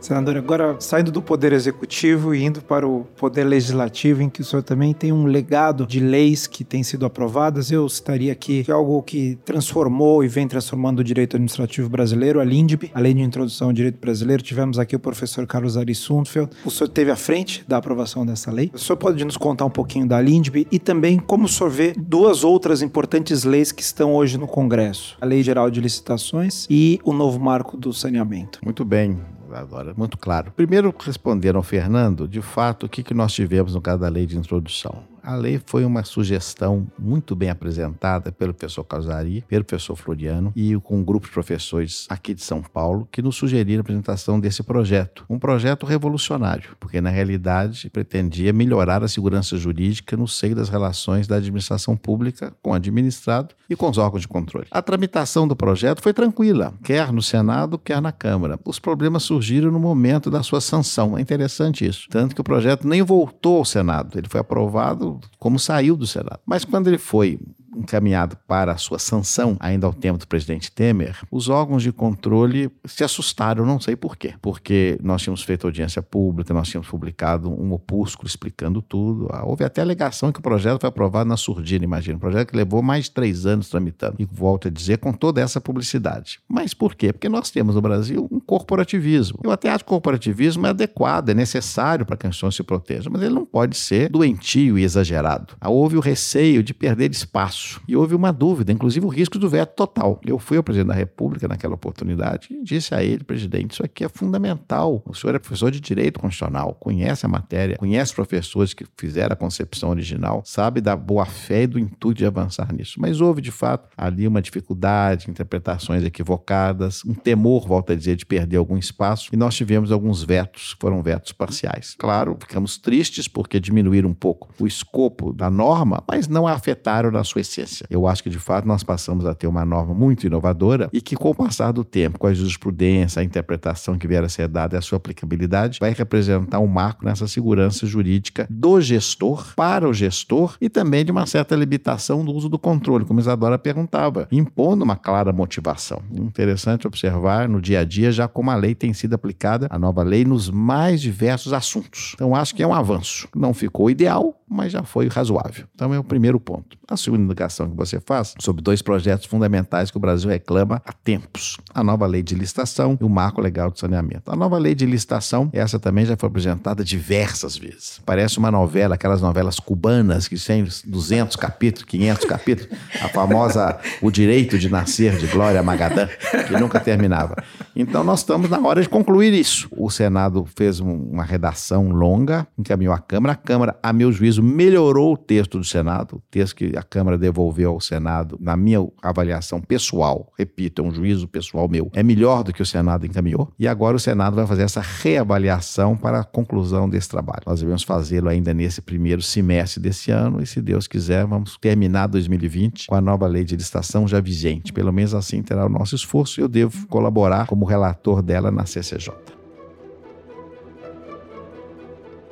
Senador, 0.01 0.37
agora 0.37 0.77
saindo 0.79 1.11
do 1.11 1.21
poder 1.21 1.53
executivo 1.53 2.35
e 2.35 2.45
indo 2.45 2.63
para 2.63 2.87
o 2.87 3.05
poder 3.17 3.45
legislativo, 3.45 4.23
em 4.23 4.29
que 4.29 4.41
o 4.41 4.45
senhor 4.45 4.63
também 4.63 4.95
tem 4.95 5.13
um 5.13 5.25
legado 5.25 5.87
de 5.87 6.01
leis 6.01 6.47
que 6.47 6.65
têm 6.65 6.83
sido 6.83 7.05
aprovadas, 7.05 7.71
eu 7.71 7.89
citaria 7.89 8.33
aqui 8.33 8.65
algo 8.71 9.03
que 9.03 9.39
transformou 9.45 10.23
e 10.23 10.29
vem 10.29 10.47
transformando 10.47 11.01
o 11.01 11.05
direito 11.05 11.37
administrativo 11.37 11.89
brasileiro, 11.89 12.41
a 12.41 12.45
LINDB, 12.45 12.91
a 12.95 13.01
Lei 13.01 13.13
de 13.13 13.21
Introdução 13.21 13.69
ao 13.69 13.73
Direito 13.73 13.99
Brasileiro. 14.01 14.43
Tivemos 14.43 14.79
aqui 14.79 14.95
o 14.95 15.01
professor 15.01 15.47
Carlos 15.47 15.77
Ari 15.77 15.95
Sundfeld. 15.95 16.51
O 16.65 16.71
senhor 16.71 16.89
esteve 16.89 17.11
à 17.11 17.17
frente 17.17 17.65
da 17.67 17.77
aprovação 17.77 18.25
dessa 18.25 18.51
lei. 18.51 18.71
O 18.73 18.79
senhor 18.79 18.97
pode 18.97 19.25
nos 19.25 19.37
contar 19.37 19.65
um 19.65 19.71
pouquinho 19.71 20.07
da 20.07 20.21
LINDB 20.21 20.67
e 20.71 20.79
também 20.79 21.19
como 21.19 21.47
o 21.47 21.49
senhor 21.49 21.71
vê 21.71 21.93
duas 21.97 22.45
outras 22.45 22.83
importantes 22.83 23.45
leis 23.45 23.73
que 23.73 23.83
estão 23.83 24.15
hoje 24.15 24.39
no 24.39 24.47
Congresso: 24.47 25.17
a 25.21 25.27
Lei 25.27 25.43
Geral 25.43 25.71
de 25.71 25.81
Licitações 25.81 26.67
e 26.71 27.01
o 27.05 27.13
novo 27.13 27.39
marco 27.39 27.77
do 27.77 27.93
saneamento. 27.93 28.61
Muito 28.63 28.85
bem 28.85 29.19
agora, 29.55 29.95
muito 29.97 30.17
claro. 30.19 30.53
Primeiro, 30.55 30.95
respondendo 30.99 31.57
ao 31.57 31.63
Fernando, 31.63 32.29
de 32.29 32.41
fato, 32.43 32.87
o 32.87 32.89
que, 32.89 33.03
que 33.03 33.15
nós 33.15 33.33
tivemos 33.33 33.75
no 33.75 33.81
caso 33.81 34.01
da 34.01 34.09
lei 34.09 34.27
de 34.27 34.37
introdução? 34.37 35.03
A 35.29 35.37
lei 35.37 35.61
foi 35.67 35.85
uma 35.85 36.05
sugestão 36.05 36.87
muito 36.99 37.37
bem 37.37 37.51
apresentada 37.51 38.33
pelo 38.33 38.55
professor 38.55 38.83
Casari, 38.83 39.45
pelo 39.47 39.63
professor 39.63 39.95
Floriano 39.95 40.55
e 40.57 40.75
com 40.77 40.97
um 40.97 41.05
grupo 41.05 41.27
de 41.27 41.33
professores 41.35 42.07
aqui 42.09 42.33
de 42.33 42.43
São 42.43 42.63
Paulo 42.63 43.07
que 43.13 43.21
nos 43.21 43.37
sugeriram 43.37 43.81
a 43.81 43.83
apresentação 43.83 44.41
desse 44.41 44.63
projeto. 44.63 45.27
Um 45.29 45.39
projeto 45.39 45.85
revolucionário, 45.85 46.75
porque 46.81 46.99
na 46.99 47.11
realidade 47.11 47.91
pretendia 47.91 48.55
melhorar 48.55 49.05
a 49.05 49.09
segurança 49.09 49.59
jurídica 49.59 50.17
no 50.17 50.27
seio 50.27 50.57
das 50.57 50.71
relações 50.71 51.27
da 51.27 51.37
administração 51.37 51.95
pública 51.95 52.55
com 52.63 52.71
o 52.71 52.75
administrado 52.75 53.55
e 53.69 53.77
com 53.77 53.91
os 53.91 53.99
órgãos 53.99 54.23
de 54.23 54.29
controle. 54.29 54.67
A 54.71 54.81
tramitação 54.81 55.47
do 55.47 55.55
projeto 55.55 56.01
foi 56.01 56.15
tranquila, 56.15 56.73
quer 56.83 57.13
no 57.13 57.21
Senado, 57.21 57.77
quer 57.77 58.01
na 58.01 58.13
Câmara. 58.13 58.59
Os 58.65 58.79
problemas 58.79 59.25
surgiram 59.25 59.71
no 59.71 59.79
momento 59.79 60.31
da 60.31 60.43
sua 60.43 60.63
sanção. 60.63 61.19
É 61.19 61.21
interessante 61.21 61.87
isso. 61.87 62.09
Tanto 62.09 62.35
que 62.35 62.41
o 62.41 62.45
projeto 62.45 62.89
nem 62.89 63.03
voltou 63.03 63.59
ao 63.59 63.65
Senado. 63.67 64.19
Ele 64.19 64.27
foi 64.27 64.41
aprovado 64.41 65.18
como 65.39 65.59
saiu 65.59 65.97
do 65.97 66.07
Senado. 66.07 66.41
Mas 66.47 66.65
quando 66.65 66.89
ele 66.89 66.99
foi 66.99 67.39
encaminhado 67.79 68.37
para 68.47 68.73
a 68.73 68.77
sua 68.77 68.99
sanção, 68.99 69.57
ainda 69.61 69.87
ao 69.87 69.93
tempo 69.93 70.19
do 70.19 70.27
presidente 70.27 70.71
Temer, 70.71 71.19
os 71.31 71.49
órgãos 71.49 71.83
de 71.83 71.93
controle 71.93 72.71
se 72.85 73.05
assustaram, 73.05 73.65
não 73.65 73.81
sei 73.81 73.97
por 73.97 74.17
quê. 74.17 74.35
Porque 74.43 74.99
nós 75.03 75.23
tínhamos 75.23 75.43
feito 75.43 75.67
audiência 75.67 76.03
pública, 76.03 76.53
nós 76.53 76.69
tínhamos 76.69 76.89
publicado 76.89 77.51
um 77.51 77.73
opúsculo 77.73 78.29
explicando 78.29 78.83
tudo. 78.83 79.29
Ah, 79.31 79.45
houve 79.45 79.65
até 79.65 79.81
alegação 79.81 80.33
que 80.33 80.41
o 80.41 80.43
projeto 80.43 80.81
foi 80.81 80.89
aprovado 80.89 81.29
na 81.29 81.37
surdina, 81.37 81.85
imagina. 81.85 82.17
Um 82.17 82.21
projeto 82.21 82.51
que 82.51 82.57
levou 82.57 82.83
mais 82.83 83.05
de 83.05 83.13
três 83.13 83.47
anos 83.47 83.69
tramitando. 83.69 84.17
E 84.19 84.25
volto 84.25 84.69
a 84.69 84.71
dizer, 84.71 84.99
com 84.99 85.13
toda 85.13 85.41
essa 85.41 85.61
publicidade. 85.61 86.41
Mas 86.49 86.75
por 86.75 86.95
quê? 86.95 87.13
Porque 87.13 87.29
nós 87.29 87.51
temos 87.51 87.75
no 87.75 87.81
Brasil 87.81 88.29
um 88.31 88.41
corporativismo. 88.41 89.41
Eu 89.45 89.51
até 89.51 89.71
acho 89.71 89.85
que 89.85 89.89
o 89.89 89.95
corporativismo 89.95 90.67
é 90.67 90.71
adequado, 90.71 91.31
é 91.31 91.35
necessário 91.35 92.05
para 92.05 92.17
que 92.17 92.27
a 92.27 92.29
instituição 92.29 92.51
se 92.51 92.63
proteja, 92.63 93.11
mas 93.11 93.23
ele 93.23 93.35
não 93.35 93.45
pode 93.45 93.77
ser 93.77 94.09
doentio 94.09 94.79
e 94.79 94.83
exagerado. 94.83 95.55
Ah, 95.61 95.71
houve 95.71 95.97
o 95.97 96.01
receio 96.01 96.63
de 96.63 96.75
perder 96.75 97.11
espaço 97.11 97.68
isso. 97.69 97.81
E 97.87 97.97
houve 97.97 98.15
uma 98.15 98.33
dúvida, 98.33 98.73
inclusive 98.73 99.05
o 99.05 99.09
risco 99.09 99.39
do 99.39 99.49
veto 99.49 99.75
total. 99.75 100.21
Eu 100.25 100.39
fui 100.39 100.57
ao 100.57 100.63
presidente 100.63 100.89
da 100.89 100.95
República 100.95 101.47
naquela 101.47 101.75
oportunidade 101.75 102.49
e 102.51 102.63
disse 102.63 102.95
a 102.95 103.03
ele, 103.03 103.23
presidente, 103.23 103.73
isso 103.73 103.85
aqui 103.85 104.05
é 104.05 104.09
fundamental. 104.09 105.03
O 105.05 105.15
senhor 105.15 105.35
é 105.35 105.39
professor 105.39 105.71
de 105.71 105.81
direito 105.81 106.19
constitucional, 106.19 106.75
conhece 106.75 107.27
a 107.27 107.29
matéria, 107.29 107.77
conhece 107.77 108.15
professores 108.15 108.73
que 108.73 108.85
fizeram 108.97 109.35
a 109.35 109.37
concepção 109.37 109.91
original, 109.91 110.43
sabe 110.45 110.81
da 110.81 110.97
boa 110.97 111.27
fé 111.27 111.63
e 111.63 111.67
do 111.67 111.79
intuito 111.79 112.19
de 112.19 112.27
avançar 112.27 112.73
nisso. 112.73 112.95
Mas 112.99 113.21
houve, 113.21 113.41
de 113.41 113.51
fato, 113.51 113.89
ali 113.97 114.27
uma 114.27 114.41
dificuldade, 114.41 115.31
interpretações 115.31 116.05
equivocadas, 116.05 117.05
um 117.05 117.15
temor, 117.15 117.67
volta 117.67 117.93
a 117.93 117.97
dizer, 117.97 118.17
de 118.17 118.25
perder 118.25 118.57
algum 118.57 118.79
espaço, 118.79 119.31
e 119.33 119.37
nós 119.37 119.55
tivemos 119.55 119.93
alguns 119.93 120.23
vetos, 120.23 120.77
foram 120.81 121.03
vetos 121.03 121.33
parciais. 121.33 121.95
Claro, 121.99 122.37
ficamos 122.41 122.79
tristes 122.79 123.29
porque 123.29 123.61
diminuíram 123.61 124.09
um 124.09 124.15
pouco 124.15 124.49
o 124.59 124.67
escopo 124.67 125.33
da 125.33 125.51
norma, 125.51 126.03
mas 126.09 126.29
não 126.29 126.47
a 126.47 126.53
afetaram 126.53 127.11
na 127.11 127.25
sua 127.25 127.41
essência. 127.41 127.58
Eu 127.91 128.07
acho 128.07 128.23
que, 128.23 128.31
de 128.31 128.39
fato, 128.39 128.67
nós 128.67 128.83
passamos 128.83 129.27
a 129.27 129.35
ter 129.35 129.47
uma 129.47 129.65
norma 129.65 129.95
muito 129.95 130.27
inovadora 130.27 130.89
e 130.93 131.01
que, 131.01 131.17
com 131.17 131.31
o 131.31 131.35
passar 131.35 131.73
do 131.73 131.85
tempo, 131.85 132.19
com 132.19 132.27
a 132.27 132.35
jurisprudência, 132.35 133.21
a 133.21 133.25
interpretação 133.25 133.99
que 133.99 134.07
vier 134.07 134.23
a 134.23 134.29
ser 134.29 134.49
dada 134.49 134.77
e 134.77 134.79
a 134.79 134.83
sua 134.83 134.97
aplicabilidade, 134.97 135.79
vai 135.81 135.93
representar 135.93 136.61
um 136.61 136.67
marco 136.67 137.05
nessa 137.05 137.27
segurança 137.27 137.87
jurídica 137.87 138.47
do 138.51 138.81
gestor 138.81 139.55
para 139.55 139.89
o 139.89 139.93
gestor 139.93 140.57
e 140.61 140.69
também 140.69 141.05
de 141.05 141.11
uma 141.11 141.27
certa 141.27 141.55
limitação 141.57 142.25
do 142.25 142.33
uso 142.33 142.49
do 142.49 142.59
controle, 142.59 143.05
como 143.05 143.21
Isadora 143.21 143.59
perguntava, 143.59 144.29
impondo 144.31 144.85
uma 144.85 144.97
clara 144.97 145.33
motivação. 145.33 146.03
Interessante 146.13 146.87
observar 146.87 147.49
no 147.49 147.61
dia 147.61 147.81
a 147.81 147.85
dia 147.85 148.13
já 148.13 148.29
como 148.29 148.51
a 148.51 148.55
lei 148.55 148.75
tem 148.75 148.93
sido 148.93 149.15
aplicada, 149.15 149.67
a 149.71 149.79
nova 149.79 150.03
lei, 150.03 150.25
nos 150.25 150.51
mais 150.51 151.01
diversos 151.01 151.53
assuntos. 151.53 152.13
Então, 152.15 152.35
acho 152.35 152.55
que 152.55 152.63
é 152.63 152.67
um 152.67 152.75
avanço. 152.75 153.29
Não 153.35 153.53
ficou 153.55 153.91
ideal, 153.91 154.35
mas 154.49 154.73
já 154.73 154.83
foi 154.83 155.09
razoável. 155.09 155.67
Então 155.75 155.93
é 155.93 155.99
o 155.99 156.05
primeiro 156.05 156.41
ponto. 156.41 156.77
A 156.89 156.97
segunda 156.97 157.23
indicação 157.23 157.69
que 157.69 157.77
você 157.77 158.01
faz 158.01 158.35
sobre 158.39 158.63
dois 158.63 158.81
projetos 158.81 159.27
fundamentais 159.27 159.91
que 159.91 159.97
o 159.97 160.01
Brasil 160.01 160.31
reclama 160.31 160.83
há 160.85 160.93
tempos: 160.93 161.57
a 161.75 161.85
nova 161.85 162.07
lei 162.07 162.23
de 162.23 162.35
licitação 162.35 162.97
e 163.01 163.05
o 163.05 163.09
marco 163.09 163.41
legal 163.41 163.71
de 163.71 163.79
saneamento. 163.79 164.31
A 164.31 164.37
nova 164.37 164.59
lei 164.59 164.75
de 164.75 164.87
licitação, 164.87 165.51
essa 165.53 165.79
também 165.79 166.07
já 166.07 166.17
foi 166.17 166.29
apresentada 166.29 166.85
diversas 166.85 167.57
vezes. 167.57 168.01
Parece 168.05 168.39
uma 168.39 168.51
novela, 168.51 168.95
aquelas 168.95 169.21
novelas 169.21 169.61
cubanas 169.61 170.27
que 170.27 170.37
tem 170.37 170.67
200 170.87 171.37
capítulos, 171.37 171.85
500 171.85 172.25
capítulos, 172.25 172.79
a 173.03 173.09
famosa 173.09 173.79
O 174.01 174.11
Direito 174.11 174.59
de 174.59 174.69
Nascer 174.69 175.17
de 175.19 175.27
Glória 175.27 175.63
Magadã, 175.63 176.09
que 176.47 176.53
nunca 176.59 176.81
terminava. 176.81 177.37
Então 177.77 178.03
nós 178.03 178.21
estamos 178.21 178.49
na 178.49 178.59
hora 178.61 178.81
de 178.81 178.89
concluir 178.89 179.33
isso. 179.33 179.69
O 179.77 179.91
Senado 179.91 180.47
fez 180.57 180.81
uma 180.81 181.23
redação 181.23 181.91
longa, 181.91 182.47
encaminhou 182.59 182.95
à 182.95 182.99
Câmara. 182.99 183.35
A 183.35 183.37
Câmara, 183.37 183.79
a 183.83 183.93
meu 183.93 184.11
juízo, 184.11 184.38
melhorou 184.43 185.15
o 185.15 185.17
texto 185.17 185.59
do 185.59 185.65
Senado, 185.65 186.17
o 186.17 186.23
texto 186.31 186.57
que 186.57 186.77
a 186.77 186.83
Câmara 186.83 187.19
devolveu 187.19 187.71
ao 187.71 187.81
Senado, 187.81 188.39
na 188.41 188.57
minha 188.57 188.87
avaliação 189.03 189.61
pessoal, 189.61 190.33
repito, 190.39 190.83
é 190.83 190.85
um 190.85 190.93
juízo 190.93 191.29
pessoal 191.29 191.69
meu, 191.69 191.91
é 191.95 192.03
melhor 192.03 192.43
do 192.43 192.53
que 192.53 192.63
o 192.63 192.67
Senado 192.67 193.07
encaminhou. 193.07 193.51
E 193.59 193.67
agora 193.67 193.97
o 193.97 194.01
Senado 194.01 194.37
vai 194.37 194.47
fazer 194.47 194.63
essa 194.63 194.81
reavaliação 194.81 195.97
para 195.97 196.21
a 196.21 196.25
conclusão 196.25 196.89
desse 196.89 197.09
trabalho. 197.09 197.43
Nós 197.47 197.61
devemos 197.61 197.83
fazê-lo 197.83 198.29
ainda 198.29 198.53
nesse 198.55 198.81
primeiro 198.81 199.23
semestre 199.23 199.81
desse 199.81 200.11
ano 200.11 200.43
e, 200.43 200.47
se 200.47 200.61
Deus 200.61 200.87
quiser, 200.87 201.27
vamos 201.27 201.57
terminar 201.59 202.07
2020 202.07 202.87
com 202.87 202.95
a 202.95 203.01
nova 203.01 203.27
lei 203.27 203.45
de 203.45 203.57
licitação 203.57 204.07
já 204.07 204.21
vigente. 204.21 204.73
Pelo 204.73 204.93
menos 204.93 205.15
assim 205.15 205.43
terá 205.43 205.67
o 205.67 205.69
nosso 205.69 205.95
esforço 205.95 206.41
e 206.41 206.43
eu 206.43 206.49
devo 206.49 206.87
colaborar 206.87 207.47
como 207.47 207.65
relator 207.65 208.23
dela 208.23 208.51
na 208.51 208.67
CCJ. 208.67 209.38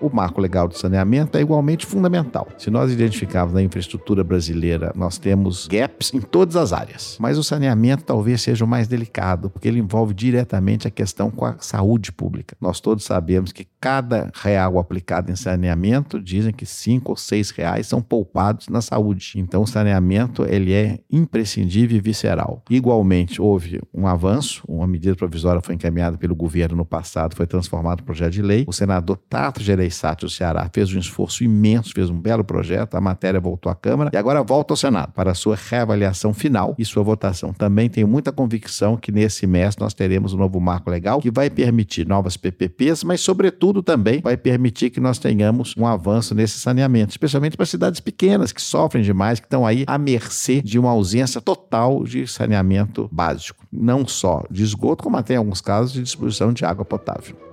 O 0.01 0.11
marco 0.15 0.41
legal 0.41 0.69
de 0.69 0.79
saneamento 0.79 1.39
é 1.39 1.41
igualmente 1.41 1.87
fundamental. 1.87 2.49
Se 2.59 2.71
nós 2.71 2.93
identificarmos 2.93 3.55
na 3.55 3.63
infraestrutura 3.63 4.23
brasileira, 4.23 4.93
nós 4.95 5.19
temos 5.19 5.67
gaps 5.67 6.13
em 6.13 6.21
todas 6.21 6.57
as 6.57 6.73
áreas. 6.73 7.17
Mas 7.19 7.39
o 7.39 7.45
saneamento 7.45 8.05
talvez 8.05 8.43
seja 8.43 8.65
o 8.65 8.69
mais 8.69 8.89
delicado, 8.89 9.51
porque 9.51 9.69
ele 9.69 9.79
envolve 9.79 10.13
diretamente 10.13 10.87
a 10.87 10.91
questão 10.91 11.31
com 11.31 11.45
a 11.45 11.57
saúde 11.59 12.13
pública. 12.13 12.57
Nós 12.61 12.81
todos 12.81 13.05
sabemos 13.05 13.53
que 13.53 13.67
cada 13.81 14.31
real 14.35 14.79
aplicado 14.79 15.31
em 15.31 15.37
saneamento, 15.37 16.21
dizem 16.21 16.53
que 16.53 16.67
cinco 16.67 17.13
ou 17.13 17.17
seis 17.17 17.51
reais 17.51 17.87
são 17.87 18.03
poupados 18.03 18.69
na 18.69 18.81
saúde. 18.81 19.35
Então 19.37 19.63
o 19.63 19.67
saneamento 19.67 20.45
ele 20.45 20.73
é 20.73 20.99
imprescindível 21.11 21.97
e 21.97 22.01
visceral. 22.01 22.63
Igualmente, 22.69 23.41
houve 23.41 23.81
um 23.95 24.07
avanço, 24.07 24.63
uma 24.69 24.87
medida 24.87 25.15
provisória 25.15 25.63
foi 25.63 25.75
encaminhada 25.75 26.19
pelo 26.19 26.35
governo 26.35 26.77
no 26.77 26.85
passado, 26.85 27.35
foi 27.35 27.47
transformado 27.47 28.01
em 28.01 28.05
projeto 28.05 28.33
de 28.33 28.43
lei. 28.43 28.65
O 28.67 28.73
senador 28.73 29.19
Tato 29.29 29.63
Gerei 29.63 29.86
Gereissati 29.87 30.25
do 30.25 30.31
Ceará 30.31 30.69
fez 30.73 30.93
um 30.93 30.99
esforço 30.99 31.45
imenso, 31.45 31.93
fez 31.95 32.11
um 32.11 32.19
belo 32.19 32.45
projeto, 32.45 32.97
a 32.97 33.01
matéria 33.01 33.41
voltou 33.41 33.71
à 33.71 33.75
Câmara 33.75 34.11
e 34.13 34.17
agora 34.17 34.43
volta 34.43 34.73
ao 34.73 34.77
Senado 34.77 35.13
para 35.13 35.31
a 35.31 35.35
sua 35.35 35.57
reavaliação 35.57 36.35
final 36.35 36.75
e 36.79 36.85
sua 36.85 37.03
votação. 37.03 37.53
Também 37.53 37.89
tenho 37.89 38.09
muita 38.09 38.33
convicção 38.33 38.97
que 38.97 39.13
nesse 39.13 39.47
mês 39.47 39.77
nós 39.77 39.95
teremos 39.95 40.35
um 40.35 40.39
novo 40.39 40.61
marco 40.61 40.91
legal 40.91 41.21
que 41.21 41.31
vai 41.31 41.49
permitir 41.49 42.07
novas 42.07 42.37
PPPs, 42.37 43.05
mas 43.05 43.21
sobretudo 43.21 43.83
também 43.83 44.21
vai 44.21 44.37
permitir 44.37 44.91
que 44.91 45.01
nós 45.01 45.19
tenhamos 45.19 45.75
um 45.77 45.87
avanço 45.87 46.35
nesse 46.35 46.59
saneamento, 46.59 47.11
especialmente 47.11 47.57
para 47.57 47.67
cidades 47.67 48.01
pequenas 48.01 48.53
que 48.53 48.61
sofrem 48.61 49.03
demais, 49.03 49.41
que 49.41 49.47
estão 49.47 49.67
aí 49.67 49.85
à 49.87 49.97
mercê 49.97 50.61
de 50.61 50.79
uma 50.79 50.91
ausência 50.91 51.41
total 51.41 52.05
de 52.05 52.27
saneamento 52.27 53.09
básico, 53.13 53.65
não 53.73 54.07
só 54.07 54.45
de 54.51 54.63
esgoto, 54.63 55.05
como 55.05 55.17
até 55.17 55.35
em 55.35 55.39
alguns 55.39 55.61
casos 55.61 55.93
de 55.93 56.03
distribuição 56.03 56.53
de 56.53 56.65
água 56.65 56.85
potável. 56.85 57.46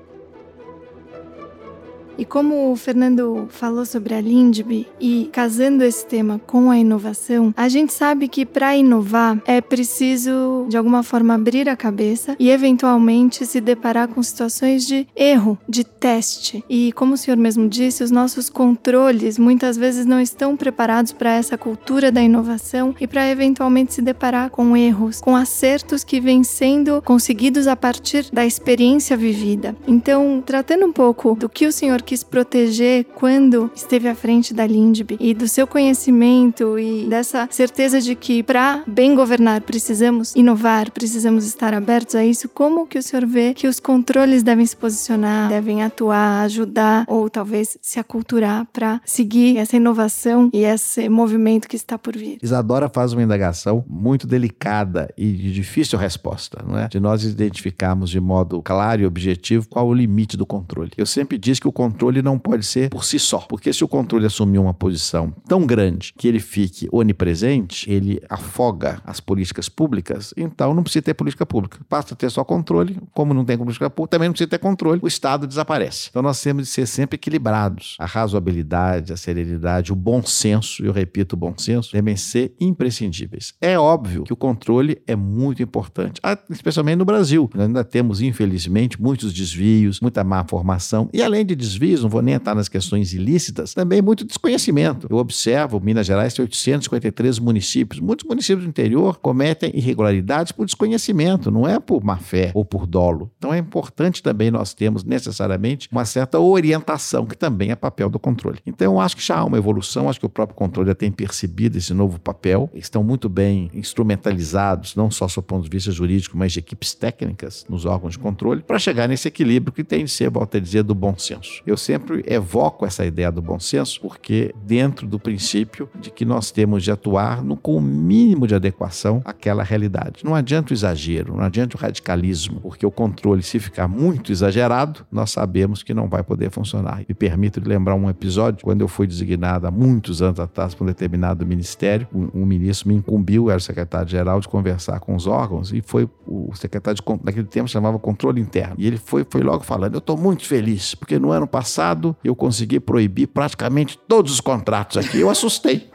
E 2.18 2.26
como 2.26 2.72
o 2.72 2.76
Fernando 2.76 3.48
falou 3.50 3.86
sobre 3.86 4.14
a 4.14 4.22
Lindby 4.22 4.88
e 5.00 5.30
casando 5.32 5.84
esse 5.84 6.06
tema 6.06 6.40
com 6.46 6.70
a 6.70 6.78
inovação, 6.78 7.54
a 7.58 7.68
gente 7.68 7.94
sabe 7.94 8.28
que 8.28 8.46
para 8.46 8.76
inovar 8.76 9.42
é 9.46 9.60
preciso 9.62 10.66
de 10.70 10.78
alguma 10.78 11.04
forma 11.04 11.34
abrir 11.34 11.68
a 11.68 11.76
cabeça 11.76 12.36
e 12.40 12.50
eventualmente 12.50 13.46
se 13.46 13.60
deparar 13.60 14.08
com 14.08 14.22
situações 14.22 14.86
de 14.86 15.08
erro, 15.16 15.58
de 15.68 15.84
teste. 15.84 16.64
E 16.70 16.92
como 16.94 17.14
o 17.14 17.18
senhor 17.18 17.38
mesmo 17.38 17.68
disse, 17.68 18.04
os 18.04 18.12
nossos 18.12 18.50
controles 18.50 19.40
muitas 19.40 19.78
vezes 19.78 20.06
não 20.06 20.22
estão 20.22 20.56
preparados 20.56 21.12
para 21.12 21.34
essa 21.34 21.58
cultura 21.58 22.12
da 22.12 22.22
inovação 22.22 22.96
e 23.00 23.08
para 23.08 23.30
eventualmente 23.30 23.96
se 23.96 24.02
deparar 24.02 24.50
com 24.50 24.78
erros, 24.78 25.20
com 25.20 25.36
acertos 25.36 26.04
que 26.04 26.20
vêm 26.20 26.44
sendo 26.44 27.02
conseguidos 27.02 27.68
a 27.68 27.76
partir 27.76 28.30
da 28.32 28.46
experiência 28.46 29.18
vivida. 29.18 29.76
Então, 29.88 30.44
tratando 30.46 30.86
um 30.86 30.94
pouco 30.94 31.36
do 31.36 31.50
que 31.50 31.66
o 31.66 31.72
senhor 31.72 32.03
quis 32.04 32.24
proteger 32.24 33.06
quando 33.16 33.72
esteve 33.76 34.08
à 34.08 34.16
frente 34.16 34.54
da 34.54 34.68
Lindby 34.68 35.18
e 35.20 35.34
do 35.34 35.48
seu 35.48 35.66
conhecimento 35.66 36.78
e 36.78 37.06
dessa 37.08 37.48
certeza 37.50 38.00
de 38.02 38.16
que 38.16 38.44
para 38.44 38.84
bem 38.86 39.16
governar 39.16 39.62
precisamos 39.62 40.36
inovar, 40.36 40.92
precisamos 40.92 41.46
estar 41.46 41.74
abertos 41.74 42.16
a 42.16 42.26
isso, 42.26 42.50
como 42.50 42.86
que 42.86 42.98
o 42.98 43.04
senhor 43.04 43.26
vê 43.26 43.54
que 43.54 43.68
os 43.68 43.80
controles 43.80 44.44
devem 44.44 44.66
se 44.66 44.76
posicionar, 44.76 45.50
devem 45.50 45.82
atuar, 45.82 46.44
ajudar 46.44 47.06
ou 47.08 47.30
talvez 47.30 47.78
se 47.82 48.00
aculturar 48.00 48.68
para 48.72 49.02
seguir 49.06 49.58
essa 49.58 49.78
inovação 49.78 50.50
e 50.54 50.64
esse 50.64 51.08
movimento 51.08 51.68
que 51.68 51.76
está 51.76 51.98
por 51.98 52.16
vir? 52.16 52.38
Isadora 52.44 52.90
faz 52.90 53.14
uma 53.14 53.24
indagação 53.24 53.84
muito 53.88 54.28
delicada 54.28 55.14
e 55.18 55.32
de 55.32 55.54
difícil 55.54 55.98
resposta, 55.98 56.64
não 56.68 56.78
é? 56.78 56.88
De 56.88 57.00
nós 57.00 57.24
identificarmos 57.24 58.10
de 58.10 58.20
modo 58.20 58.62
claro 58.62 59.02
e 59.02 59.06
objetivo 59.06 59.68
qual 59.70 59.88
o 59.88 59.94
limite 59.94 60.36
do 60.36 60.46
controle. 60.46 60.92
Eu 60.98 61.06
sempre 61.06 61.38
disse 61.38 61.62
que 61.62 61.68
o 61.68 61.72
controle 61.72 61.93
controle 61.94 62.22
não 62.22 62.40
pode 62.40 62.66
ser 62.66 62.90
por 62.90 63.06
si 63.06 63.20
só. 63.20 63.40
Porque 63.40 63.72
se 63.72 63.84
o 63.84 63.88
controle 63.88 64.26
assumir 64.26 64.58
uma 64.58 64.74
posição 64.74 65.34
tão 65.48 65.66
grande 65.66 66.14
que 66.18 66.28
ele 66.28 66.40
fique 66.40 66.90
onipresente, 66.92 67.90
ele 67.90 68.20
afoga 68.30 69.00
as 69.06 69.20
políticas 69.20 69.70
públicas, 69.70 70.34
então 70.36 70.74
não 70.74 70.84
precisa 70.84 71.04
ter 71.04 71.14
política 71.14 71.46
pública. 71.46 71.80
Basta 71.90 72.16
ter 72.16 72.30
só 72.30 72.44
controle, 72.44 73.00
como 73.14 73.34
não 73.34 73.46
tem 73.46 73.58
política 73.58 73.90
pública, 73.90 74.12
também 74.12 74.28
não 74.28 74.34
precisa 74.34 74.50
ter 74.50 74.58
controle, 74.58 75.00
o 75.04 75.08
Estado 75.08 75.46
desaparece. 75.46 76.08
Então 76.10 76.22
nós 76.22 76.42
temos 76.42 76.64
de 76.64 76.70
ser 76.70 76.88
sempre 76.88 77.16
equilibrados. 77.16 77.96
A 78.00 78.06
razoabilidade, 78.06 79.14
a 79.14 79.18
serenidade, 79.18 79.94
o 79.94 79.96
bom 79.96 80.24
senso, 80.24 80.84
eu 80.84 80.92
repito, 80.92 81.36
o 81.36 81.38
bom 81.38 81.54
senso, 81.58 81.92
devem 81.94 82.16
ser 82.16 82.56
imprescindíveis. 82.60 83.54
É 83.62 83.78
óbvio 83.78 84.24
que 84.24 84.34
o 84.34 84.38
controle 84.38 85.02
é 85.06 85.16
muito 85.16 85.62
importante, 85.62 86.20
especialmente 86.50 86.98
no 86.98 87.06
Brasil. 87.06 87.50
Nós 87.54 87.68
ainda 87.68 87.84
temos, 87.84 88.22
infelizmente, 88.22 89.02
muitos 89.02 89.34
desvios, 89.34 90.00
muita 90.00 90.24
má 90.24 90.44
formação, 90.48 91.10
e 91.14 91.22
além 91.22 91.46
de 91.46 91.56
desvios, 91.56 91.83
desvios, 91.84 92.04
não 92.04 92.10
vou 92.10 92.22
nem 92.22 92.36
entrar 92.36 92.56
nas 92.56 92.70
questões 92.70 93.14
ilícitas, 93.14 93.74
também 93.74 94.02
muito 94.02 94.26
desconhecimento. 94.26 95.08
Eu 95.10 95.18
observo, 95.18 95.80
Minas 95.80 96.08
Gerais 96.08 96.34
tem 96.34 96.44
853 96.44 97.40
municípios. 97.40 98.00
Muitos 98.00 98.26
municípios 98.28 98.64
do 98.64 98.70
interior 98.70 99.20
cometem 99.20 99.72
irregularidades 99.74 100.52
por 100.52 100.66
desconhecimento, 100.66 101.52
não 101.52 101.68
é 101.68 101.80
por 101.80 102.04
má 102.04 102.18
fé 102.18 102.52
ou 102.54 102.64
por 102.64 102.88
dolo. 102.88 103.32
Então 103.38 103.54
é 103.54 103.58
importante 103.58 104.24
também 104.24 104.50
nós 104.50 104.74
termos 104.74 105.04
necessariamente 105.04 105.90
uma 105.92 106.06
certa 106.06 106.40
orientação, 106.40 107.26
que 107.26 107.38
também 107.38 107.72
é 107.72 107.76
papel 107.76 108.10
do 108.10 108.20
controle. 108.20 108.60
Então 108.66 108.94
eu 108.94 109.00
acho 109.00 109.18
que 109.18 109.26
já 109.26 109.38
há 109.38 109.44
uma 109.44 109.58
evolução, 109.58 110.10
acho 110.10 110.20
que 110.20 110.26
o 110.26 110.30
próprio 110.30 110.56
controle 110.56 110.90
já 110.90 110.96
tem 110.96 111.12
percebido 111.12 111.78
esse 111.78 111.94
novo 111.94 112.20
papel, 112.20 112.70
estão 112.74 113.04
muito 113.04 113.28
bem 113.28 113.70
instrumentalizados, 113.74 114.96
não 114.96 115.12
só 115.12 115.28
do 115.34 115.42
ponto 115.42 115.64
de 115.64 115.70
vista 115.70 115.92
jurídico, 115.92 116.38
mas 116.38 116.52
de 116.52 116.60
equipes 116.60 116.94
técnicas 116.94 117.66
nos 117.68 117.86
órgãos 117.86 118.14
de 118.14 118.20
controle, 118.20 118.62
para 118.62 118.78
chegar 118.78 119.08
nesse 119.08 119.28
equilíbrio 119.28 119.74
que 119.74 119.84
tem 119.84 120.06
de 120.06 120.12
ser, 120.12 120.30
volto 120.30 120.58
a 120.58 120.60
dizer, 120.60 120.84
do 120.84 120.94
bom 120.94 121.18
senso. 121.18 121.62
Eu 121.66 121.73
sempre 121.78 122.24
evoco 122.28 122.86
essa 122.86 123.06
ideia 123.06 123.32
do 123.32 123.42
bom 123.42 123.60
senso, 123.60 124.00
porque 124.02 124.54
dentro 124.66 125.08
do 125.08 125.20
princípio 125.20 125.90
de 126.00 126.10
que 126.12 126.26
nós 126.26 126.52
temos 126.52 126.84
de 126.84 126.92
atuar 126.92 127.44
no, 127.44 127.56
com 127.56 127.76
o 127.76 127.82
mínimo 127.82 128.48
de 128.48 128.56
adequação 128.56 129.22
àquela 129.26 129.64
realidade. 129.64 130.24
Não 130.24 130.36
adianta 130.36 130.72
o 130.72 130.74
exagero, 130.74 131.36
não 131.36 131.44
adianta 131.44 131.78
o 131.78 131.80
radicalismo, 131.80 132.60
porque 132.62 132.86
o 132.86 132.92
controle, 132.92 133.44
se 133.44 133.60
ficar 133.60 133.88
muito 133.88 134.32
exagerado, 134.32 135.06
nós 135.12 135.32
sabemos 135.32 135.84
que 135.84 135.94
não 135.94 136.08
vai 136.08 136.24
poder 136.24 136.50
funcionar. 136.50 137.04
Me 137.08 137.16
permito 137.16 137.62
lembrar 137.64 137.96
um 137.96 138.10
episódio, 138.10 138.64
quando 138.64 138.82
eu 138.82 138.88
fui 138.88 139.08
designado 139.08 139.68
há 139.68 139.72
muitos 139.72 140.22
anos 140.22 140.40
atrás 140.40 140.74
por 140.74 140.84
um 140.84 140.88
determinado 140.88 141.46
ministério, 141.46 142.08
um, 142.14 142.42
um 142.42 142.46
ministro 142.46 142.90
me 142.90 142.96
incumbiu, 142.96 143.50
era 143.50 143.58
o 143.58 143.62
secretário-geral, 143.62 144.40
de 144.40 144.48
conversar 144.48 145.00
com 145.00 145.16
os 145.16 145.28
órgãos, 145.28 145.72
e 145.72 145.82
foi 145.82 146.10
o 146.26 146.54
secretário 146.56 147.00
de, 147.02 147.24
naquele 147.24 147.48
tempo 147.48 147.68
chamava 147.68 148.00
controle 148.00 148.40
interno. 148.40 148.76
E 148.78 148.88
ele 148.88 148.98
foi, 148.98 149.26
foi 149.30 149.42
logo 149.42 149.64
falando: 149.64 149.96
Eu 149.96 150.00
estou 150.00 150.18
muito 150.18 150.46
feliz, 150.46 150.96
porque 150.96 151.20
no 151.20 151.32
ano 151.32 151.48
passado 151.48 151.63
passado 151.64 152.14
eu 152.22 152.36
consegui 152.36 152.78
proibir 152.78 153.28
praticamente 153.28 153.98
todos 153.98 154.34
os 154.34 154.42
contratos 154.42 154.98
aqui. 154.98 155.22
Eu 155.22 155.30
assustei. 155.30 155.90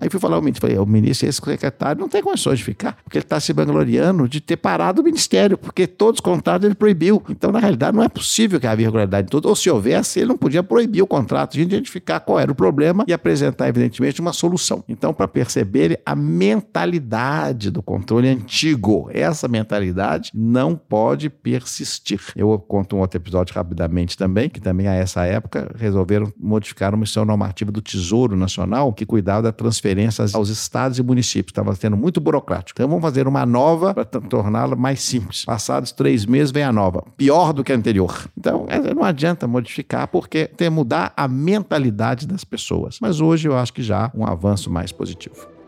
Aí 0.00 0.08
fui 0.08 0.18
falar 0.18 0.36
ao 0.36 0.42
ministro, 0.42 0.62
falei, 0.62 0.78
o 0.78 0.86
ministro, 0.86 1.28
esse 1.28 1.40
secretário 1.40 2.00
não 2.00 2.08
tem 2.08 2.22
condições 2.22 2.58
de 2.58 2.64
ficar, 2.64 2.96
porque 3.04 3.18
ele 3.18 3.24
está 3.24 3.38
se 3.38 3.52
vangloriando 3.52 4.26
de 4.26 4.40
ter 4.40 4.56
parado 4.56 5.02
o 5.02 5.04
ministério, 5.04 5.58
porque 5.58 5.86
todos 5.86 6.16
os 6.16 6.20
contratos 6.20 6.64
ele 6.64 6.74
proibiu. 6.74 7.22
Então, 7.28 7.52
na 7.52 7.58
realidade, 7.58 7.94
não 7.94 8.02
é 8.02 8.08
possível 8.08 8.58
que 8.58 8.66
haja 8.66 8.80
irregularidade 8.80 9.28
tudo, 9.28 9.48
ou 9.48 9.54
se 9.54 9.68
houvesse, 9.68 10.20
ele 10.20 10.28
não 10.28 10.38
podia 10.38 10.62
proibir 10.62 11.02
o 11.02 11.06
contrato, 11.06 11.54
gente 11.54 11.68
identificar 11.68 12.20
qual 12.20 12.40
era 12.40 12.50
o 12.50 12.54
problema 12.54 13.04
e 13.06 13.12
apresentar, 13.12 13.68
evidentemente, 13.68 14.20
uma 14.22 14.32
solução. 14.32 14.82
Então, 14.88 15.12
para 15.12 15.28
perceber 15.28 16.00
a 16.06 16.16
mentalidade 16.16 17.70
do 17.70 17.82
controle 17.82 18.28
antigo, 18.28 19.10
essa 19.12 19.48
mentalidade 19.48 20.30
não 20.34 20.74
pode 20.76 21.28
persistir. 21.28 22.20
Eu 22.34 22.58
conto 22.58 22.96
um 22.96 23.00
outro 23.00 23.18
episódio 23.18 23.54
rapidamente 23.54 24.16
também, 24.16 24.48
que 24.48 24.60
também 24.60 24.88
a 24.88 24.94
essa 24.94 25.24
época 25.26 25.70
resolveram 25.76 26.32
modificar 26.38 26.94
uma 26.94 27.00
missão 27.00 27.24
normativa 27.24 27.70
do 27.70 27.82
Tesouro 27.82 28.34
Nacional 28.34 28.92
que 28.92 29.04
cuidava 29.04 29.42
da 29.42 29.52
transferência 29.52 29.89
aos 30.34 30.48
estados 30.48 30.98
e 30.98 31.02
municípios. 31.02 31.50
Estava 31.50 31.74
sendo 31.74 31.96
muito 31.96 32.20
burocrático. 32.20 32.76
Então 32.76 32.88
vamos 32.88 33.02
fazer 33.02 33.26
uma 33.26 33.44
nova 33.44 33.94
para 33.94 34.04
torná-la 34.04 34.76
mais 34.76 35.02
simples. 35.02 35.44
Passados 35.44 35.92
três 35.92 36.24
meses 36.26 36.50
vem 36.50 36.62
a 36.62 36.72
nova. 36.72 37.04
Pior 37.16 37.52
do 37.52 37.62
que 37.62 37.72
a 37.72 37.76
anterior. 37.76 38.28
Então 38.36 38.66
é, 38.68 38.94
não 38.94 39.04
adianta 39.04 39.46
modificar 39.46 40.08
porque 40.08 40.46
tem 40.46 40.68
que 40.68 40.70
mudar 40.70 41.12
a 41.16 41.26
mentalidade 41.26 42.26
das 42.26 42.44
pessoas. 42.44 42.98
Mas 43.00 43.20
hoje 43.20 43.48
eu 43.48 43.56
acho 43.56 43.72
que 43.72 43.82
já 43.82 44.10
um 44.14 44.26
avanço 44.26 44.70
mais 44.70 44.92
positivo. 44.92 45.59